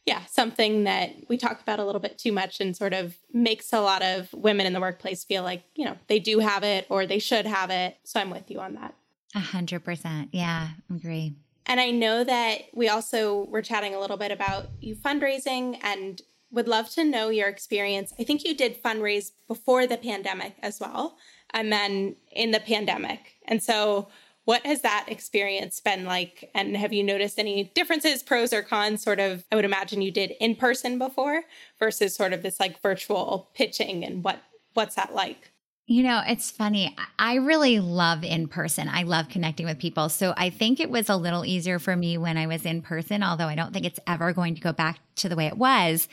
yeah, 0.07 0.25
something 0.27 0.85
that 0.85 1.11
we 1.29 1.37
talk 1.37 1.61
about 1.61 1.81
a 1.81 1.85
little 1.85 2.01
bit 2.01 2.17
too 2.17 2.33
much 2.33 2.61
and 2.61 2.77
sort 2.77 2.95
of 2.95 3.17
makes 3.33 3.73
a 3.73 3.81
lot 3.81 4.03
of 4.03 4.33
women 4.33 4.65
in 4.65 4.73
the 4.73 4.81
workplace 4.81 5.25
feel 5.25 5.43
like, 5.43 5.65
you 5.75 5.85
know, 5.85 5.97
they 6.07 6.21
do 6.21 6.39
have 6.39 6.63
it 6.63 6.87
or 6.89 7.07
they 7.07 7.19
should 7.19 7.45
have 7.45 7.71
it. 7.71 7.97
So 8.05 8.21
I'm 8.21 8.31
with 8.31 8.51
you 8.51 8.61
on 8.61 8.75
that. 8.75 8.95
A 9.37 9.41
hundred 9.41 9.85
percent. 9.85 10.31
Yeah, 10.33 10.69
agree. 10.91 11.35
And 11.67 11.79
I 11.79 11.91
know 11.91 12.25
that 12.25 12.63
we 12.73 12.89
also 12.89 13.45
were 13.45 13.61
chatting 13.61 13.95
a 13.95 14.01
little 14.01 14.17
bit 14.17 14.33
about 14.33 14.69
you 14.81 14.97
fundraising 14.97 15.79
and 15.83 16.23
would 16.51 16.67
love 16.67 16.89
to 16.93 17.05
know 17.05 17.29
your 17.29 17.49
experience. 17.49 18.15
I 18.19 18.25
think 18.25 18.45
you 18.45 18.57
did 18.57 18.83
fundraise 18.83 19.33
before 19.47 19.87
the 19.87 19.99
pandemic 19.99 20.55
as 20.63 20.81
well, 20.81 21.19
and 21.51 21.71
then 21.71 22.17
in 22.33 22.53
the 22.53 22.61
pandemic. 22.61 23.35
And 23.47 23.63
so, 23.63 24.09
what 24.47 24.65
has 24.65 24.81
that 24.81 25.05
experience 25.09 25.81
been 25.81 26.07
like? 26.07 26.51
And 26.55 26.75
have 26.75 26.95
you 26.95 27.03
noticed 27.03 27.39
any 27.39 27.65
differences, 27.75 28.23
pros 28.23 28.55
or 28.55 28.63
cons? 28.63 29.03
Sort 29.03 29.21
of, 29.21 29.45
I 29.53 29.57
would 29.57 29.67
imagine 29.67 30.01
you 30.01 30.13
did 30.13 30.33
in 30.41 30.57
person 30.57 30.99
before 30.99 31.43
versus 31.79 32.15
sort 32.15 32.33
of 32.33 32.43
this 32.43 32.59
like 32.59 32.81
virtual 32.81 33.51
pitching, 33.55 34.03
and 34.03 34.25
what 34.25 34.39
what's 34.73 34.95
that 34.95 35.15
like? 35.15 35.53
You 35.89 36.03
know, 36.03 36.21
it's 36.27 36.51
funny. 36.51 36.97
I 37.17 37.37
really 37.37 37.79
love 37.79 38.25
in 38.25 38.49
person. 38.49 38.89
I 38.89 39.05
love 39.05 39.29
connecting 39.29 39.67
with 39.67 39.79
people. 39.79 40.09
So 40.09 40.35
I 40.37 40.51
think 40.51 40.81
it 40.81 40.91
was 40.91 41.09
a 41.09 41.17
little 41.17 41.45
easier 41.45 41.79
for 41.79 41.95
me 41.95 42.19
when 42.19 42.37
I 42.37 42.49
was 42.49 42.67
in 42.67 42.83
person, 42.83 43.23
although 43.23 43.47
I 43.47 43.55
don't 43.55 43.73
think 43.73 43.87
it's 43.87 44.01
ever 44.05 44.33
going 44.33 44.57
to 44.57 44.61
go 44.61 44.73
back 44.73 44.99
to 45.17 45.29
the 45.29 45.37
way 45.37 45.47
it 45.47 45.57
was. 45.57 46.09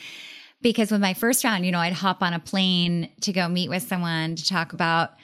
Because 0.62 0.92
with 0.92 1.00
my 1.00 1.12
first 1.12 1.42
round, 1.42 1.66
you 1.66 1.72
know, 1.72 1.80
I'd 1.80 1.92
hop 1.92 2.22
on 2.22 2.32
a 2.32 2.38
plane 2.38 3.10
to 3.22 3.32
go 3.32 3.48
meet 3.48 3.68
with 3.68 3.82
someone 3.82 4.36
to 4.36 4.46
talk 4.46 4.74
about 4.74 5.14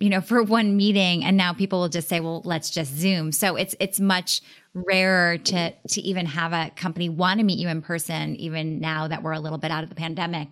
you 0.00 0.08
know, 0.08 0.20
for 0.20 0.42
one 0.42 0.76
meeting 0.76 1.24
and 1.24 1.36
now 1.36 1.52
people 1.52 1.80
will 1.80 1.88
just 1.88 2.08
say, 2.08 2.20
well, 2.20 2.42
let's 2.44 2.70
just 2.70 2.94
Zoom. 2.94 3.32
So 3.32 3.56
it's, 3.56 3.74
it's 3.80 3.98
much 3.98 4.42
rarer 4.74 5.38
to, 5.38 5.72
to 5.88 6.00
even 6.00 6.26
have 6.26 6.52
a 6.52 6.70
company 6.76 7.08
want 7.08 7.40
to 7.40 7.44
meet 7.44 7.58
you 7.58 7.68
in 7.68 7.82
person, 7.82 8.36
even 8.36 8.78
now 8.80 9.08
that 9.08 9.22
we're 9.22 9.32
a 9.32 9.40
little 9.40 9.58
bit 9.58 9.70
out 9.70 9.82
of 9.82 9.88
the 9.88 9.94
pandemic. 9.94 10.48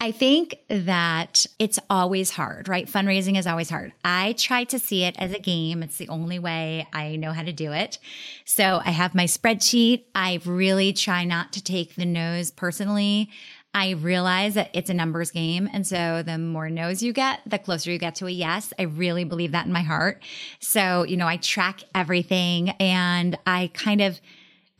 I 0.00 0.12
think 0.12 0.58
that 0.68 1.44
it's 1.58 1.78
always 1.90 2.30
hard, 2.30 2.68
right? 2.68 2.86
Fundraising 2.86 3.36
is 3.36 3.46
always 3.46 3.68
hard. 3.68 3.92
I 4.04 4.34
try 4.34 4.64
to 4.64 4.78
see 4.78 5.04
it 5.04 5.16
as 5.18 5.32
a 5.32 5.40
game. 5.40 5.82
It's 5.82 5.96
the 5.96 6.08
only 6.08 6.38
way 6.38 6.86
I 6.92 7.16
know 7.16 7.32
how 7.32 7.42
to 7.42 7.52
do 7.52 7.72
it. 7.72 7.98
So 8.44 8.80
I 8.84 8.90
have 8.92 9.14
my 9.14 9.24
spreadsheet. 9.24 10.04
I 10.14 10.40
really 10.44 10.92
try 10.92 11.24
not 11.24 11.52
to 11.54 11.62
take 11.62 11.96
the 11.96 12.06
nose 12.06 12.50
personally. 12.50 13.28
I 13.74 13.90
realize 13.90 14.54
that 14.54 14.70
it's 14.72 14.90
a 14.90 14.94
numbers 14.94 15.30
game. 15.30 15.68
And 15.72 15.86
so 15.86 16.22
the 16.22 16.38
more 16.38 16.70
no's 16.70 17.02
you 17.02 17.12
get, 17.12 17.40
the 17.46 17.58
closer 17.58 17.90
you 17.90 17.98
get 17.98 18.14
to 18.16 18.26
a 18.26 18.30
yes. 18.30 18.72
I 18.78 18.82
really 18.82 19.24
believe 19.24 19.52
that 19.52 19.66
in 19.66 19.72
my 19.72 19.82
heart. 19.82 20.22
So, 20.58 21.04
you 21.04 21.16
know, 21.16 21.28
I 21.28 21.36
track 21.36 21.82
everything 21.94 22.70
and 22.80 23.38
I 23.46 23.70
kind 23.74 24.00
of, 24.00 24.20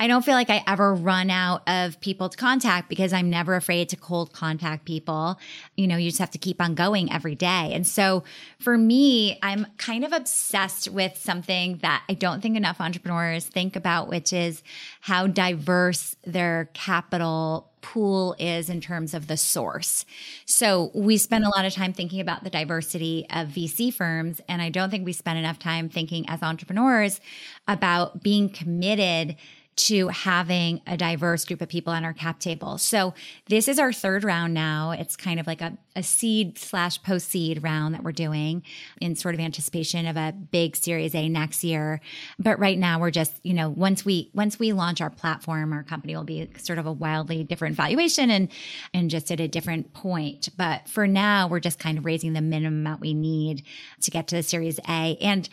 I 0.00 0.06
don't 0.06 0.24
feel 0.24 0.34
like 0.34 0.50
I 0.50 0.62
ever 0.66 0.94
run 0.94 1.28
out 1.28 1.68
of 1.68 2.00
people 2.00 2.28
to 2.28 2.36
contact 2.36 2.88
because 2.88 3.12
I'm 3.12 3.30
never 3.30 3.56
afraid 3.56 3.88
to 3.88 3.96
cold 3.96 4.32
contact 4.32 4.84
people. 4.84 5.38
You 5.76 5.88
know, 5.88 5.96
you 5.96 6.10
just 6.10 6.20
have 6.20 6.30
to 6.32 6.38
keep 6.38 6.60
on 6.60 6.74
going 6.74 7.12
every 7.12 7.34
day. 7.34 7.70
And 7.72 7.86
so 7.86 8.22
for 8.60 8.78
me, 8.78 9.38
I'm 9.42 9.66
kind 9.76 10.04
of 10.04 10.12
obsessed 10.12 10.88
with 10.88 11.16
something 11.16 11.78
that 11.78 12.04
I 12.08 12.14
don't 12.14 12.40
think 12.40 12.56
enough 12.56 12.80
entrepreneurs 12.80 13.46
think 13.46 13.74
about, 13.74 14.08
which 14.08 14.32
is 14.32 14.62
how 15.00 15.26
diverse 15.26 16.14
their 16.24 16.70
capital 16.74 17.68
pool 17.80 18.36
is 18.38 18.68
in 18.68 18.80
terms 18.80 19.14
of 19.14 19.26
the 19.26 19.36
source. 19.36 20.04
So 20.44 20.90
we 20.94 21.16
spend 21.16 21.44
a 21.44 21.48
lot 21.48 21.64
of 21.64 21.72
time 21.72 21.92
thinking 21.92 22.20
about 22.20 22.44
the 22.44 22.50
diversity 22.50 23.26
of 23.30 23.48
VC 23.48 23.92
firms. 23.92 24.40
And 24.48 24.60
I 24.60 24.68
don't 24.68 24.90
think 24.90 25.04
we 25.04 25.12
spend 25.12 25.38
enough 25.38 25.58
time 25.58 25.88
thinking 25.88 26.28
as 26.28 26.42
entrepreneurs 26.42 27.20
about 27.66 28.22
being 28.22 28.48
committed 28.48 29.36
to 29.78 30.08
having 30.08 30.80
a 30.88 30.96
diverse 30.96 31.44
group 31.44 31.62
of 31.62 31.68
people 31.68 31.92
on 31.92 32.04
our 32.04 32.12
cap 32.12 32.40
table. 32.40 32.78
So 32.78 33.14
this 33.46 33.68
is 33.68 33.78
our 33.78 33.92
third 33.92 34.24
round 34.24 34.52
now. 34.52 34.90
It's 34.90 35.14
kind 35.14 35.38
of 35.38 35.46
like 35.46 35.60
a, 35.60 35.78
a 35.94 36.02
seed 36.02 36.58
slash 36.58 37.00
post 37.02 37.28
seed 37.28 37.62
round 37.62 37.94
that 37.94 38.02
we're 38.02 38.10
doing 38.10 38.64
in 39.00 39.14
sort 39.14 39.36
of 39.36 39.40
anticipation 39.40 40.06
of 40.06 40.16
a 40.16 40.32
big 40.32 40.74
series 40.74 41.14
A 41.14 41.28
next 41.28 41.62
year. 41.62 42.00
But 42.40 42.58
right 42.58 42.76
now 42.76 42.98
we're 42.98 43.12
just, 43.12 43.34
you 43.44 43.54
know, 43.54 43.68
once 43.68 44.04
we 44.04 44.30
once 44.34 44.58
we 44.58 44.72
launch 44.72 45.00
our 45.00 45.10
platform, 45.10 45.72
our 45.72 45.84
company 45.84 46.16
will 46.16 46.24
be 46.24 46.50
sort 46.58 46.80
of 46.80 46.86
a 46.86 46.92
wildly 46.92 47.44
different 47.44 47.76
valuation 47.76 48.30
and 48.30 48.48
and 48.92 49.10
just 49.10 49.30
at 49.30 49.38
a 49.38 49.46
different 49.46 49.92
point. 49.92 50.48
But 50.56 50.88
for 50.88 51.06
now, 51.06 51.46
we're 51.46 51.60
just 51.60 51.78
kind 51.78 51.98
of 51.98 52.04
raising 52.04 52.32
the 52.32 52.40
minimum 52.40 52.80
amount 52.80 53.00
we 53.00 53.14
need 53.14 53.62
to 54.02 54.10
get 54.10 54.26
to 54.28 54.36
the 54.36 54.42
series 54.42 54.80
A. 54.88 55.16
And 55.20 55.48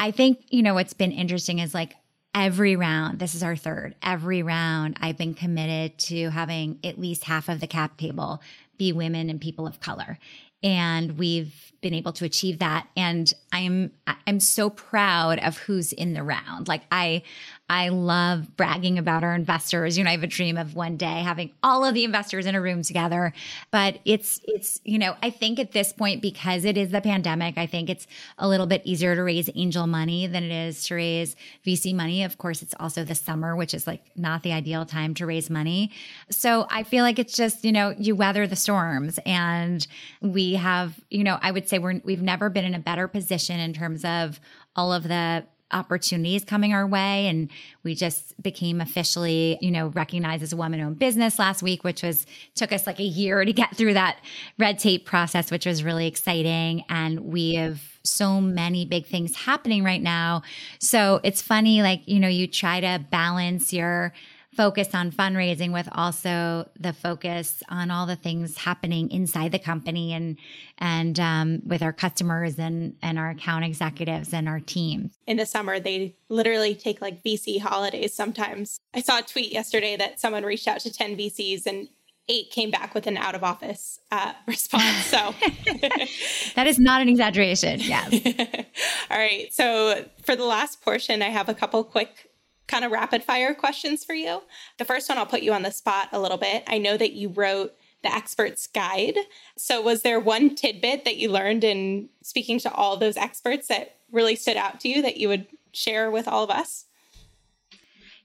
I 0.00 0.10
think, 0.10 0.46
you 0.48 0.64
know, 0.64 0.74
what's 0.74 0.94
been 0.94 1.12
interesting 1.12 1.60
is 1.60 1.74
like 1.74 1.94
every 2.34 2.76
round, 2.76 3.18
this 3.18 3.34
is 3.34 3.42
our 3.42 3.56
third, 3.56 3.94
every 4.02 4.42
round, 4.42 4.96
I've 5.00 5.18
been 5.18 5.34
committed 5.34 5.98
to 5.98 6.30
having 6.30 6.78
at 6.82 6.98
least 6.98 7.24
half 7.24 7.48
of 7.48 7.60
the 7.60 7.66
cap 7.66 7.96
table 7.98 8.40
be 8.78 8.92
women 8.92 9.28
and 9.28 9.40
people 9.40 9.66
of 9.66 9.80
color. 9.80 10.18
And 10.64 11.18
we've 11.18 11.72
been 11.80 11.92
able 11.92 12.12
to 12.12 12.24
achieve 12.24 12.60
that. 12.60 12.86
And 12.96 13.32
I'm, 13.50 13.90
I'm 14.26 14.38
so 14.38 14.70
proud 14.70 15.40
of 15.40 15.58
who's 15.58 15.92
in 15.92 16.14
the 16.14 16.22
round. 16.22 16.68
Like 16.68 16.82
I, 16.90 17.24
I 17.72 17.88
love 17.88 18.54
bragging 18.54 18.98
about 18.98 19.24
our 19.24 19.34
investors. 19.34 19.96
You 19.96 20.04
know, 20.04 20.10
I 20.10 20.12
have 20.12 20.22
a 20.22 20.26
dream 20.26 20.58
of 20.58 20.74
one 20.74 20.98
day 20.98 21.22
having 21.22 21.52
all 21.62 21.86
of 21.86 21.94
the 21.94 22.04
investors 22.04 22.44
in 22.44 22.54
a 22.54 22.60
room 22.60 22.82
together. 22.82 23.32
But 23.70 23.98
it's, 24.04 24.42
it's, 24.44 24.78
you 24.84 24.98
know, 24.98 25.16
I 25.22 25.30
think 25.30 25.58
at 25.58 25.72
this 25.72 25.90
point, 25.90 26.20
because 26.20 26.66
it 26.66 26.76
is 26.76 26.90
the 26.90 27.00
pandemic, 27.00 27.56
I 27.56 27.64
think 27.64 27.88
it's 27.88 28.06
a 28.36 28.46
little 28.46 28.66
bit 28.66 28.82
easier 28.84 29.16
to 29.16 29.22
raise 29.22 29.48
angel 29.54 29.86
money 29.86 30.26
than 30.26 30.44
it 30.44 30.52
is 30.52 30.84
to 30.88 30.96
raise 30.96 31.34
VC 31.64 31.94
money. 31.94 32.24
Of 32.24 32.36
course, 32.36 32.60
it's 32.60 32.74
also 32.78 33.04
the 33.04 33.14
summer, 33.14 33.56
which 33.56 33.72
is 33.72 33.86
like 33.86 34.02
not 34.16 34.42
the 34.42 34.52
ideal 34.52 34.84
time 34.84 35.14
to 35.14 35.24
raise 35.24 35.48
money. 35.48 35.92
So 36.28 36.66
I 36.68 36.82
feel 36.82 37.04
like 37.04 37.18
it's 37.18 37.34
just, 37.34 37.64
you 37.64 37.72
know, 37.72 37.94
you 37.96 38.14
weather 38.14 38.46
the 38.46 38.54
storms 38.54 39.18
and 39.24 39.86
we 40.20 40.56
have, 40.56 41.00
you 41.08 41.24
know, 41.24 41.38
I 41.40 41.52
would 41.52 41.70
say 41.70 41.78
we're, 41.78 42.02
we've 42.04 42.20
never 42.20 42.50
been 42.50 42.66
in 42.66 42.74
a 42.74 42.80
better 42.80 43.08
position 43.08 43.58
in 43.58 43.72
terms 43.72 44.04
of 44.04 44.40
all 44.76 44.92
of 44.92 45.04
the 45.04 45.44
opportunities 45.72 46.44
coming 46.44 46.72
our 46.72 46.86
way. 46.86 47.26
And 47.26 47.50
we 47.82 47.94
just 47.94 48.40
became 48.42 48.80
officially, 48.80 49.58
you 49.60 49.70
know, 49.70 49.88
recognized 49.88 50.42
as 50.42 50.52
a 50.52 50.56
woman 50.56 50.80
owned 50.80 50.98
business 50.98 51.38
last 51.38 51.62
week, 51.62 51.84
which 51.84 52.02
was 52.02 52.26
took 52.54 52.72
us 52.72 52.86
like 52.86 52.98
a 52.98 53.04
year 53.04 53.44
to 53.44 53.52
get 53.52 53.76
through 53.76 53.94
that 53.94 54.18
red 54.58 54.78
tape 54.78 55.06
process, 55.06 55.50
which 55.50 55.66
was 55.66 55.82
really 55.82 56.06
exciting. 56.06 56.84
And 56.88 57.20
we 57.20 57.54
have 57.54 57.80
so 58.04 58.40
many 58.40 58.84
big 58.84 59.06
things 59.06 59.36
happening 59.36 59.84
right 59.84 60.02
now. 60.02 60.42
So 60.78 61.20
it's 61.22 61.40
funny, 61.40 61.82
like, 61.82 62.02
you 62.06 62.18
know, 62.18 62.28
you 62.28 62.46
try 62.46 62.80
to 62.80 63.04
balance 63.10 63.72
your 63.72 64.12
focus 64.54 64.94
on 64.94 65.10
fundraising 65.10 65.72
with 65.72 65.88
also 65.92 66.68
the 66.78 66.92
focus 66.92 67.62
on 67.68 67.90
all 67.90 68.06
the 68.06 68.16
things 68.16 68.58
happening 68.58 69.10
inside 69.10 69.52
the 69.52 69.58
company 69.58 70.12
and 70.12 70.38
and 70.78 71.18
um, 71.18 71.62
with 71.64 71.82
our 71.82 71.92
customers 71.92 72.58
and 72.58 72.94
and 73.02 73.18
our 73.18 73.30
account 73.30 73.64
executives 73.64 74.32
and 74.32 74.48
our 74.48 74.60
team. 74.60 75.10
In 75.26 75.36
the 75.36 75.46
summer, 75.46 75.80
they 75.80 76.16
literally 76.28 76.74
take 76.74 77.00
like 77.00 77.22
VC 77.22 77.60
holidays. 77.60 78.14
Sometimes 78.14 78.78
I 78.94 79.00
saw 79.00 79.18
a 79.18 79.22
tweet 79.22 79.52
yesterday 79.52 79.96
that 79.96 80.20
someone 80.20 80.44
reached 80.44 80.68
out 80.68 80.80
to 80.80 80.92
ten 80.92 81.16
VCs 81.16 81.66
and 81.66 81.88
eight 82.28 82.50
came 82.50 82.70
back 82.70 82.94
with 82.94 83.06
an 83.06 83.16
out 83.16 83.34
of 83.34 83.42
office 83.42 83.98
uh, 84.10 84.32
response. 84.46 85.06
So 85.06 85.34
that 86.54 86.66
is 86.66 86.78
not 86.78 87.02
an 87.02 87.08
exaggeration. 87.08 87.80
Yeah. 87.80 88.08
All 89.10 89.18
right. 89.18 89.52
So 89.52 90.04
for 90.22 90.36
the 90.36 90.44
last 90.44 90.82
portion, 90.82 91.22
I 91.22 91.30
have 91.30 91.48
a 91.48 91.54
couple 91.54 91.82
quick 91.84 92.31
kind 92.66 92.84
of 92.84 92.92
rapid 92.92 93.24
fire 93.24 93.54
questions 93.54 94.04
for 94.04 94.14
you. 94.14 94.42
The 94.78 94.84
first 94.84 95.08
one, 95.08 95.18
I'll 95.18 95.26
put 95.26 95.42
you 95.42 95.52
on 95.52 95.62
the 95.62 95.70
spot 95.70 96.08
a 96.12 96.20
little 96.20 96.38
bit. 96.38 96.64
I 96.66 96.78
know 96.78 96.96
that 96.96 97.12
you 97.12 97.28
wrote 97.28 97.74
the 98.02 98.14
expert's 98.14 98.66
guide. 98.66 99.16
So, 99.56 99.80
was 99.80 100.02
there 100.02 100.20
one 100.20 100.54
tidbit 100.54 101.04
that 101.04 101.16
you 101.16 101.30
learned 101.30 101.64
in 101.64 102.08
speaking 102.22 102.58
to 102.60 102.72
all 102.72 102.96
those 102.96 103.16
experts 103.16 103.68
that 103.68 103.96
really 104.10 104.36
stood 104.36 104.56
out 104.56 104.80
to 104.80 104.88
you 104.88 105.02
that 105.02 105.16
you 105.16 105.28
would 105.28 105.46
share 105.72 106.10
with 106.10 106.26
all 106.26 106.44
of 106.44 106.50
us? 106.50 106.86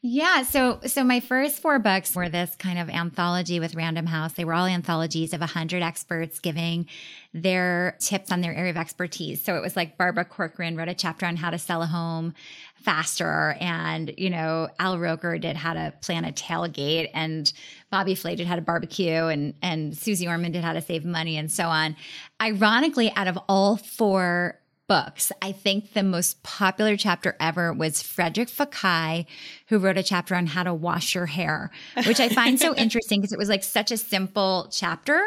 Yeah, 0.03 0.43
so 0.43 0.79
so 0.85 1.03
my 1.03 1.19
first 1.19 1.59
four 1.59 1.79
books 1.79 2.15
were 2.15 2.29
this 2.29 2.55
kind 2.57 2.77
of 2.77 2.87
anthology 2.87 3.59
with 3.59 3.73
Random 3.73 4.05
House. 4.05 4.33
They 4.33 4.45
were 4.45 4.53
all 4.53 4.67
anthologies 4.67 5.33
of 5.33 5.39
100 5.39 5.81
experts 5.81 6.39
giving 6.39 6.85
their 7.33 7.97
tips 7.99 8.31
on 8.31 8.41
their 8.41 8.53
area 8.53 8.69
of 8.69 8.77
expertise. 8.77 9.41
So 9.41 9.55
it 9.55 9.61
was 9.61 9.75
like 9.75 9.97
Barbara 9.97 10.25
Corcoran 10.25 10.77
wrote 10.77 10.87
a 10.87 10.93
chapter 10.93 11.25
on 11.25 11.35
how 11.35 11.49
to 11.49 11.57
sell 11.57 11.81
a 11.81 11.87
home 11.87 12.35
faster 12.75 13.57
and, 13.59 14.13
you 14.19 14.29
know, 14.29 14.69
Al 14.77 14.99
Roker 14.99 15.39
did 15.39 15.55
how 15.55 15.73
to 15.73 15.91
plan 16.01 16.25
a 16.25 16.31
tailgate 16.31 17.09
and 17.15 17.51
Bobby 17.89 18.13
Flay 18.13 18.35
did 18.35 18.45
how 18.45 18.55
to 18.55 18.61
barbecue 18.61 19.25
and 19.25 19.55
and 19.63 19.97
Suze 19.97 20.23
Orman 20.23 20.51
did 20.51 20.63
how 20.63 20.73
to 20.73 20.81
save 20.81 21.05
money 21.05 21.37
and 21.37 21.51
so 21.51 21.65
on. 21.65 21.95
Ironically, 22.39 23.11
out 23.15 23.27
of 23.27 23.39
all 23.49 23.77
four 23.77 24.59
books. 24.87 25.31
I 25.41 25.51
think 25.51 25.93
the 25.93 26.03
most 26.03 26.41
popular 26.43 26.95
chapter 26.95 27.35
ever 27.39 27.73
was 27.73 28.01
Frederic 28.01 28.47
Fekkai, 28.47 29.25
who 29.67 29.79
wrote 29.79 29.97
a 29.97 30.03
chapter 30.03 30.33
on 30.33 30.47
how 30.47 30.63
to 30.63 30.73
wash 30.73 31.13
your 31.13 31.25
hair, 31.25 31.71
which 32.05 32.19
I 32.19 32.29
find 32.29 32.59
so 32.59 32.73
interesting 32.77 33.19
because 33.19 33.33
it 33.33 33.39
was 33.39 33.49
like 33.49 33.63
such 33.63 33.91
a 33.91 33.97
simple 33.97 34.69
chapter, 34.71 35.21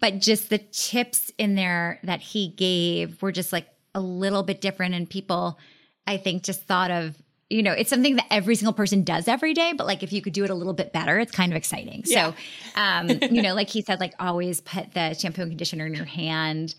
but 0.00 0.18
just 0.18 0.48
the 0.48 0.58
tips 0.58 1.30
in 1.38 1.54
there 1.54 2.00
that 2.04 2.20
he 2.20 2.48
gave 2.48 3.20
were 3.22 3.32
just 3.32 3.52
like 3.52 3.68
a 3.94 4.00
little 4.00 4.42
bit 4.42 4.60
different. 4.60 4.94
And 4.94 5.08
people, 5.08 5.58
I 6.06 6.16
think, 6.16 6.42
just 6.42 6.64
thought 6.64 6.90
of 6.90 7.16
you 7.50 7.62
know, 7.62 7.72
it's 7.72 7.90
something 7.90 8.16
that 8.16 8.24
every 8.30 8.54
single 8.54 8.72
person 8.72 9.04
does 9.04 9.28
every 9.28 9.52
day, 9.52 9.74
but 9.76 9.86
like 9.86 10.02
if 10.02 10.10
you 10.10 10.22
could 10.22 10.32
do 10.32 10.42
it 10.42 10.48
a 10.48 10.54
little 10.54 10.72
bit 10.72 10.90
better, 10.90 11.18
it's 11.18 11.32
kind 11.32 11.52
of 11.52 11.56
exciting. 11.56 12.02
Yeah. 12.06 12.32
So, 12.32 12.80
um, 12.80 13.10
you 13.30 13.42
know, 13.42 13.52
like 13.52 13.68
he 13.68 13.82
said, 13.82 14.00
like 14.00 14.14
always 14.18 14.62
put 14.62 14.94
the 14.94 15.12
shampoo 15.12 15.42
and 15.42 15.50
conditioner 15.50 15.84
in 15.84 15.92
your 15.92 16.06
hand 16.06 16.74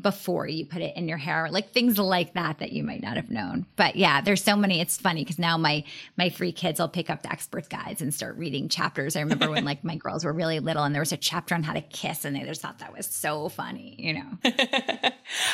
before 0.00 0.48
you 0.48 0.66
put 0.66 0.82
it 0.82 0.96
in 0.96 1.06
your 1.06 1.18
hair 1.18 1.48
like 1.50 1.70
things 1.70 1.98
like 1.98 2.34
that 2.34 2.58
that 2.58 2.72
you 2.72 2.82
might 2.82 3.02
not 3.02 3.16
have 3.16 3.30
known. 3.30 3.64
But 3.76 3.96
yeah 3.96 4.20
there's 4.20 4.42
so 4.42 4.56
many. 4.56 4.80
It's 4.80 4.96
funny 4.96 5.22
because 5.22 5.38
now 5.38 5.56
my 5.56 5.84
my 6.16 6.30
three 6.30 6.52
kids 6.52 6.80
will 6.80 6.88
pick 6.88 7.10
up 7.10 7.22
the 7.22 7.30
experts 7.30 7.68
guides 7.68 8.02
and 8.02 8.12
start 8.12 8.36
reading 8.36 8.68
chapters. 8.68 9.14
I 9.16 9.20
remember 9.20 9.50
when 9.50 9.64
like 9.64 9.84
my 9.84 9.96
girls 9.96 10.24
were 10.24 10.32
really 10.32 10.58
little 10.60 10.82
and 10.82 10.94
there 10.94 11.02
was 11.02 11.12
a 11.12 11.16
chapter 11.16 11.54
on 11.54 11.62
how 11.62 11.72
to 11.72 11.80
kiss 11.80 12.24
and 12.24 12.34
they 12.34 12.42
just 12.42 12.60
thought 12.60 12.80
that 12.80 12.96
was 12.96 13.06
so 13.06 13.48
funny 13.48 13.94
you 13.98 14.14
know? 14.14 14.38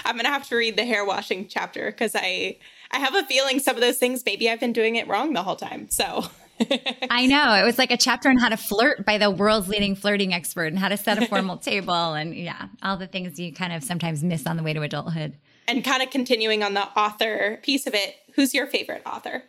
I'm 0.05 0.17
gonna 0.17 0.29
have 0.29 0.49
to 0.49 0.57
read 0.57 0.77
the 0.77 0.85
hair 0.85 1.05
washing 1.05 1.47
chapter 1.49 1.91
because 1.91 2.15
i 2.15 2.57
i 2.91 2.99
have 2.99 3.15
a 3.15 3.25
feeling 3.25 3.59
some 3.59 3.77
of 3.77 3.81
those 3.81 3.99
things 3.99 4.25
maybe 4.25 4.51
i've 4.51 4.61
been 4.61 4.73
doing 4.73 4.97
it 4.97 5.07
wrong 5.09 5.33
the 5.33 5.43
whole 5.43 5.57
time. 5.57 5.89
So 5.91 6.25
I 7.11 7.27
know. 7.27 7.55
It 7.55 7.65
was 7.65 7.79
like 7.79 7.91
a 7.91 7.97
chapter 7.97 8.29
on 8.29 8.37
how 8.37 8.49
to 8.49 8.57
flirt 8.57 9.05
by 9.07 9.19
the 9.19 9.31
world's 9.31 9.69
leading 9.69 9.95
flirting 9.95 10.35
expert 10.35 10.67
and 10.67 10.79
how 10.79 10.89
to 10.89 10.97
set 10.97 11.23
a 11.23 11.27
formal 11.27 11.57
table 11.59 12.15
and 12.15 12.35
yeah, 12.35 12.69
all 12.83 12.97
the 12.97 13.07
things 13.07 13.39
you 13.39 13.53
kind 13.53 13.73
of 13.73 13.83
sometimes 13.83 14.23
miss 14.23 14.47
on 14.47 14.57
the 14.57 14.63
way 14.63 14.73
to 14.73 14.83
adulthood. 14.83 15.37
And 15.67 15.85
kind 15.85 16.03
of 16.03 16.11
continuing 16.11 16.63
on 16.63 16.75
the 16.75 16.83
author 16.83 17.61
piece 17.63 17.87
of 17.87 17.95
it, 17.95 18.17
who's 18.35 18.55
your 18.55 18.67
favorite 18.67 19.03
author? 19.07 19.45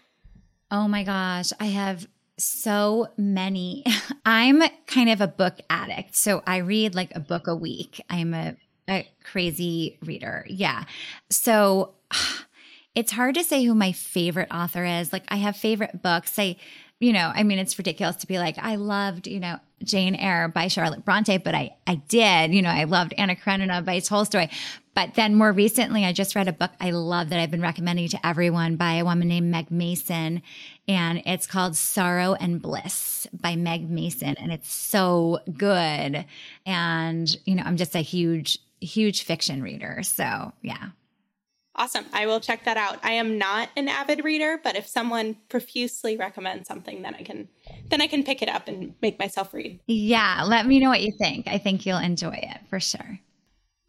Oh 0.70 0.88
my 0.88 1.04
gosh, 1.04 1.52
I 1.60 1.66
have 1.66 2.08
so 2.38 3.08
many. 3.18 3.84
I'm 4.26 4.62
kind 4.88 5.10
of 5.10 5.22
a 5.22 5.28
book 5.28 5.60
addict. 5.70 6.16
So 6.16 6.42
I 6.46 6.58
read 6.58 6.96
like 6.96 7.16
a 7.16 7.20
book 7.20 7.48
a 7.48 7.56
week. 7.56 8.02
I'm 8.10 8.34
a, 8.34 8.56
a 8.90 9.08
crazy 9.24 10.00
reader. 10.04 10.46
Yeah. 10.50 10.86
So 11.30 11.96
it's 12.96 13.12
hard 13.12 13.36
to 13.36 13.44
say 13.44 13.64
who 13.64 13.76
my 13.76 13.92
favorite 13.92 14.50
author 14.52 14.86
is. 14.86 15.12
Like 15.12 15.24
I 15.30 15.38
have 15.38 15.56
favorite 15.56 16.02
books. 16.02 16.38
I 16.38 16.58
you 17.02 17.14
know, 17.14 17.32
I 17.34 17.42
mean, 17.42 17.58
it's 17.58 17.78
ridiculous 17.80 18.18
to 18.18 18.28
be 18.28 18.38
like, 18.38 18.60
I 18.60 18.76
loved, 18.76 19.26
you 19.26 19.40
know, 19.40 19.58
Jane 19.84 20.14
Eyre 20.14 20.48
by 20.48 20.68
Charlotte 20.68 21.04
Bronte, 21.04 21.40
but 21.40 21.56
I, 21.56 21.76
I 21.88 21.96
did, 21.96 22.54
you 22.54 22.62
know, 22.62 22.70
I 22.70 22.84
loved 22.84 23.16
Anna 23.18 23.36
Karenina 23.36 23.82
by 23.82 24.00
Tolstoy. 24.00 24.50
But 24.94 25.16
then 25.16 25.34
more 25.34 25.52
recently, 25.52 26.06
I 26.06 26.14
just 26.14 26.36
read 26.36 26.48
a 26.48 26.54
book 26.54 26.70
I 26.80 26.92
love 26.92 27.30
that 27.30 27.40
I've 27.40 27.50
been 27.50 27.62
recommending 27.62 28.08
to 28.10 28.24
everyone 28.26 28.76
by 28.76 28.94
a 28.94 29.04
woman 29.04 29.30
named 29.30 29.50
Meg 29.50 29.72
Mason. 29.72 30.44
And 30.88 31.24
it's 31.26 31.48
called 31.48 31.76
Sorrow 31.76 32.36
and 32.36 32.62
Bliss 32.62 33.26
by 33.34 33.56
Meg 33.56 33.90
Mason. 33.90 34.36
And 34.38 34.52
it's 34.52 34.72
so 34.72 35.40
good. 35.58 36.24
And, 36.68 37.38
you 37.46 37.56
know, 37.56 37.64
I'm 37.66 37.78
just 37.78 37.96
a 37.96 38.00
huge, 38.00 38.60
huge 38.80 39.24
fiction 39.24 39.64
reader. 39.64 40.04
So 40.04 40.54
yeah. 40.62 40.90
Awesome. 41.82 42.06
I 42.14 42.28
will 42.28 42.40
check 42.40 42.66
that 42.66 42.78
out. 42.78 43.00
I 43.02 43.14
am 43.14 43.40
not 43.40 43.70
an 43.76 43.88
avid 43.88 44.24
reader, 44.24 44.60
but 44.64 44.76
if 44.76 44.86
someone 44.86 45.36
profusely 45.50 46.16
recommends 46.16 46.68
something, 46.68 47.02
then 47.02 47.16
I 47.16 47.24
can 47.24 47.48
then 47.90 48.02
I 48.02 48.06
can 48.06 48.24
pick 48.24 48.44
it 48.44 48.50
up 48.50 48.68
and 48.68 48.94
make 49.02 49.18
myself 49.18 49.52
read. 49.52 49.80
Yeah, 49.88 50.44
let 50.46 50.68
me 50.68 50.80
know 50.80 50.90
what 50.90 51.02
you 51.02 51.12
think. 51.18 51.48
I 51.48 51.58
think 51.58 51.88
you'll 51.88 51.98
enjoy 51.98 52.36
it 52.36 52.60
for 52.70 52.80
sure. 52.80 53.20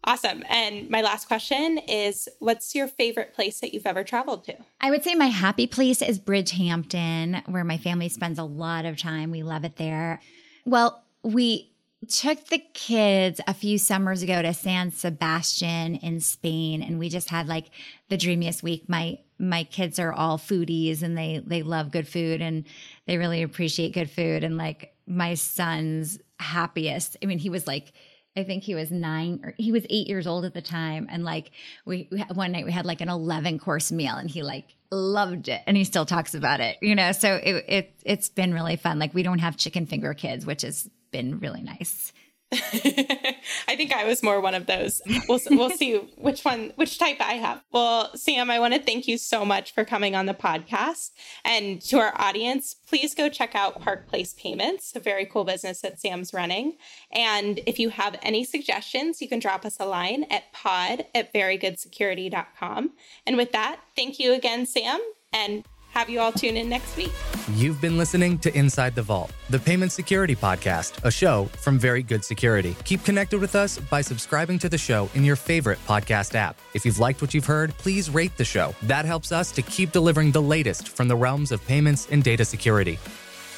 Awesome. 0.05 0.43
And 0.49 0.89
my 0.89 1.01
last 1.01 1.27
question 1.27 1.77
is 1.87 2.27
what's 2.39 2.73
your 2.73 2.87
favorite 2.87 3.35
place 3.35 3.59
that 3.59 3.75
you've 3.75 3.85
ever 3.85 4.03
traveled 4.03 4.43
to? 4.45 4.55
I 4.81 4.89
would 4.89 5.03
say 5.03 5.13
my 5.13 5.27
happy 5.27 5.67
place 5.67 6.01
is 6.01 6.17
Bridgehampton, 6.17 7.47
where 7.47 7.63
my 7.63 7.77
family 7.77 8.09
spends 8.09 8.39
a 8.39 8.43
lot 8.43 8.85
of 8.85 8.97
time. 8.97 9.29
We 9.29 9.43
love 9.43 9.65
it 9.65 9.75
there. 9.75 10.19
Well, 10.65 11.03
we 11.21 11.72
took 12.09 12.47
the 12.47 12.63
kids 12.73 13.39
a 13.47 13.53
few 13.53 13.77
summers 13.77 14.23
ago 14.23 14.41
to 14.41 14.53
San 14.53 14.91
Sebastian 14.91 15.95
in 15.95 16.19
Spain 16.19 16.81
and 16.81 16.99
we 16.99 17.09
just 17.09 17.29
had 17.29 17.47
like 17.47 17.69
the 18.09 18.17
dreamiest 18.17 18.63
week. 18.63 18.87
My 18.87 19.19
my 19.39 19.63
kids 19.63 19.99
are 19.99 20.13
all 20.13 20.37
foodies 20.37 21.01
and 21.03 21.17
they 21.17 21.41
they 21.45 21.63
love 21.63 21.91
good 21.91 22.07
food 22.07 22.41
and 22.41 22.65
they 23.07 23.17
really 23.17 23.41
appreciate 23.41 23.93
good 23.93 24.09
food 24.09 24.43
and 24.43 24.57
like 24.57 24.95
my 25.05 25.33
son's 25.33 26.19
happiest. 26.39 27.17
I 27.21 27.25
mean, 27.25 27.39
he 27.39 27.49
was 27.49 27.67
like 27.67 27.93
I 28.35 28.43
think 28.43 28.63
he 28.63 28.73
was 28.73 28.89
nine 28.89 29.41
or 29.43 29.53
he 29.57 29.71
was 29.71 29.85
eight 29.89 30.07
years 30.07 30.25
old 30.25 30.45
at 30.45 30.53
the 30.53 30.61
time. 30.61 31.07
And 31.09 31.23
like 31.23 31.51
we, 31.85 32.07
we 32.11 32.19
one 32.33 32.51
night 32.51 32.65
we 32.65 32.71
had 32.71 32.85
like 32.85 33.01
an 33.01 33.09
11 33.09 33.59
course 33.59 33.91
meal 33.91 34.15
and 34.15 34.29
he 34.29 34.41
like 34.41 34.75
loved 34.91 35.49
it 35.49 35.61
and 35.67 35.77
he 35.77 35.83
still 35.83 36.05
talks 36.05 36.33
about 36.33 36.59
it, 36.59 36.77
you 36.81 36.95
know? 36.95 37.11
So 37.11 37.35
it, 37.35 37.65
it, 37.67 37.99
it's 38.03 38.29
been 38.29 38.53
really 38.53 38.75
fun. 38.75 38.97
Like 38.97 39.13
we 39.13 39.23
don't 39.23 39.39
have 39.39 39.57
chicken 39.57 39.85
finger 39.85 40.13
kids, 40.15 40.45
which 40.45 40.63
has 40.63 40.89
been 41.13 41.39
really 41.39 41.61
nice. 41.61 42.11
I 42.53 43.75
think 43.75 43.93
I 43.93 44.05
was 44.05 44.21
more 44.21 44.39
one 44.39 44.53
of 44.53 44.67
those. 44.67 45.01
We'll 45.27 45.39
we'll 45.49 45.71
see 45.71 45.95
which 46.17 46.43
one 46.43 46.71
which 46.75 46.99
type 46.99 47.17
I 47.19 47.33
have. 47.33 47.63
Well, 47.71 48.15
Sam, 48.15 48.51
I 48.51 48.59
want 48.59 48.75
to 48.75 48.79
thank 48.81 49.07
you 49.07 49.17
so 49.17 49.43
much 49.43 49.73
for 49.73 49.83
coming 49.83 50.15
on 50.15 50.27
the 50.27 50.33
podcast. 50.35 51.11
And 51.43 51.81
to 51.83 51.97
our 51.97 52.13
audience, 52.15 52.75
please 52.87 53.15
go 53.15 53.27
check 53.27 53.55
out 53.55 53.81
Park 53.81 54.07
Place 54.07 54.35
Payments, 54.37 54.95
a 54.95 54.99
very 54.99 55.25
cool 55.25 55.45
business 55.45 55.81
that 55.81 55.99
Sam's 55.99 56.33
running. 56.33 56.77
And 57.11 57.59
if 57.65 57.79
you 57.79 57.89
have 57.89 58.19
any 58.21 58.43
suggestions, 58.43 59.21
you 59.21 59.27
can 59.27 59.39
drop 59.39 59.65
us 59.65 59.77
a 59.79 59.85
line 59.85 60.25
at 60.29 60.51
pod 60.53 61.05
at 61.15 61.33
verygoodsecurity.com. 61.33 62.91
And 63.25 63.37
with 63.37 63.51
that, 63.53 63.79
thank 63.95 64.19
you 64.19 64.33
again, 64.33 64.67
Sam, 64.67 64.99
and 65.31 65.63
have 65.93 66.09
you 66.09 66.19
all 66.19 66.31
tune 66.31 66.57
in 66.57 66.67
next 66.67 66.97
week. 66.97 67.11
You've 67.51 67.79
been 67.79 67.97
listening 67.97 68.37
to 68.39 68.57
Inside 68.57 68.95
the 68.95 69.03
Vault, 69.03 69.31
the 69.49 69.59
Payment 69.59 69.91
Security 69.91 70.35
Podcast, 70.35 71.03
a 71.03 71.11
show 71.11 71.45
from 71.57 71.77
Very 71.77 72.03
Good 72.03 72.23
Security. 72.23 72.75
Keep 72.83 73.03
connected 73.03 73.39
with 73.39 73.55
us 73.55 73.77
by 73.77 74.01
subscribing 74.01 74.59
to 74.59 74.69
the 74.69 74.77
show 74.77 75.09
in 75.13 75.23
your 75.23 75.35
favorite 75.35 75.79
podcast 75.87 76.35
app. 76.35 76.57
If 76.73 76.85
you've 76.85 76.99
liked 76.99 77.21
what 77.21 77.33
you've 77.33 77.45
heard, 77.45 77.77
please 77.77 78.09
rate 78.09 78.35
the 78.37 78.45
show. 78.45 78.73
That 78.83 79.05
helps 79.05 79.31
us 79.31 79.51
to 79.51 79.61
keep 79.61 79.91
delivering 79.91 80.31
the 80.31 80.41
latest 80.41 80.89
from 80.89 81.07
the 81.07 81.15
realms 81.15 81.51
of 81.51 81.65
payments 81.65 82.07
and 82.11 82.23
data 82.23 82.45
security. 82.45 82.97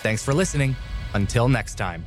Thanks 0.01 0.23
for 0.23 0.33
listening. 0.33 0.75
Until 1.13 1.47
next 1.47 1.75
time. 1.75 2.05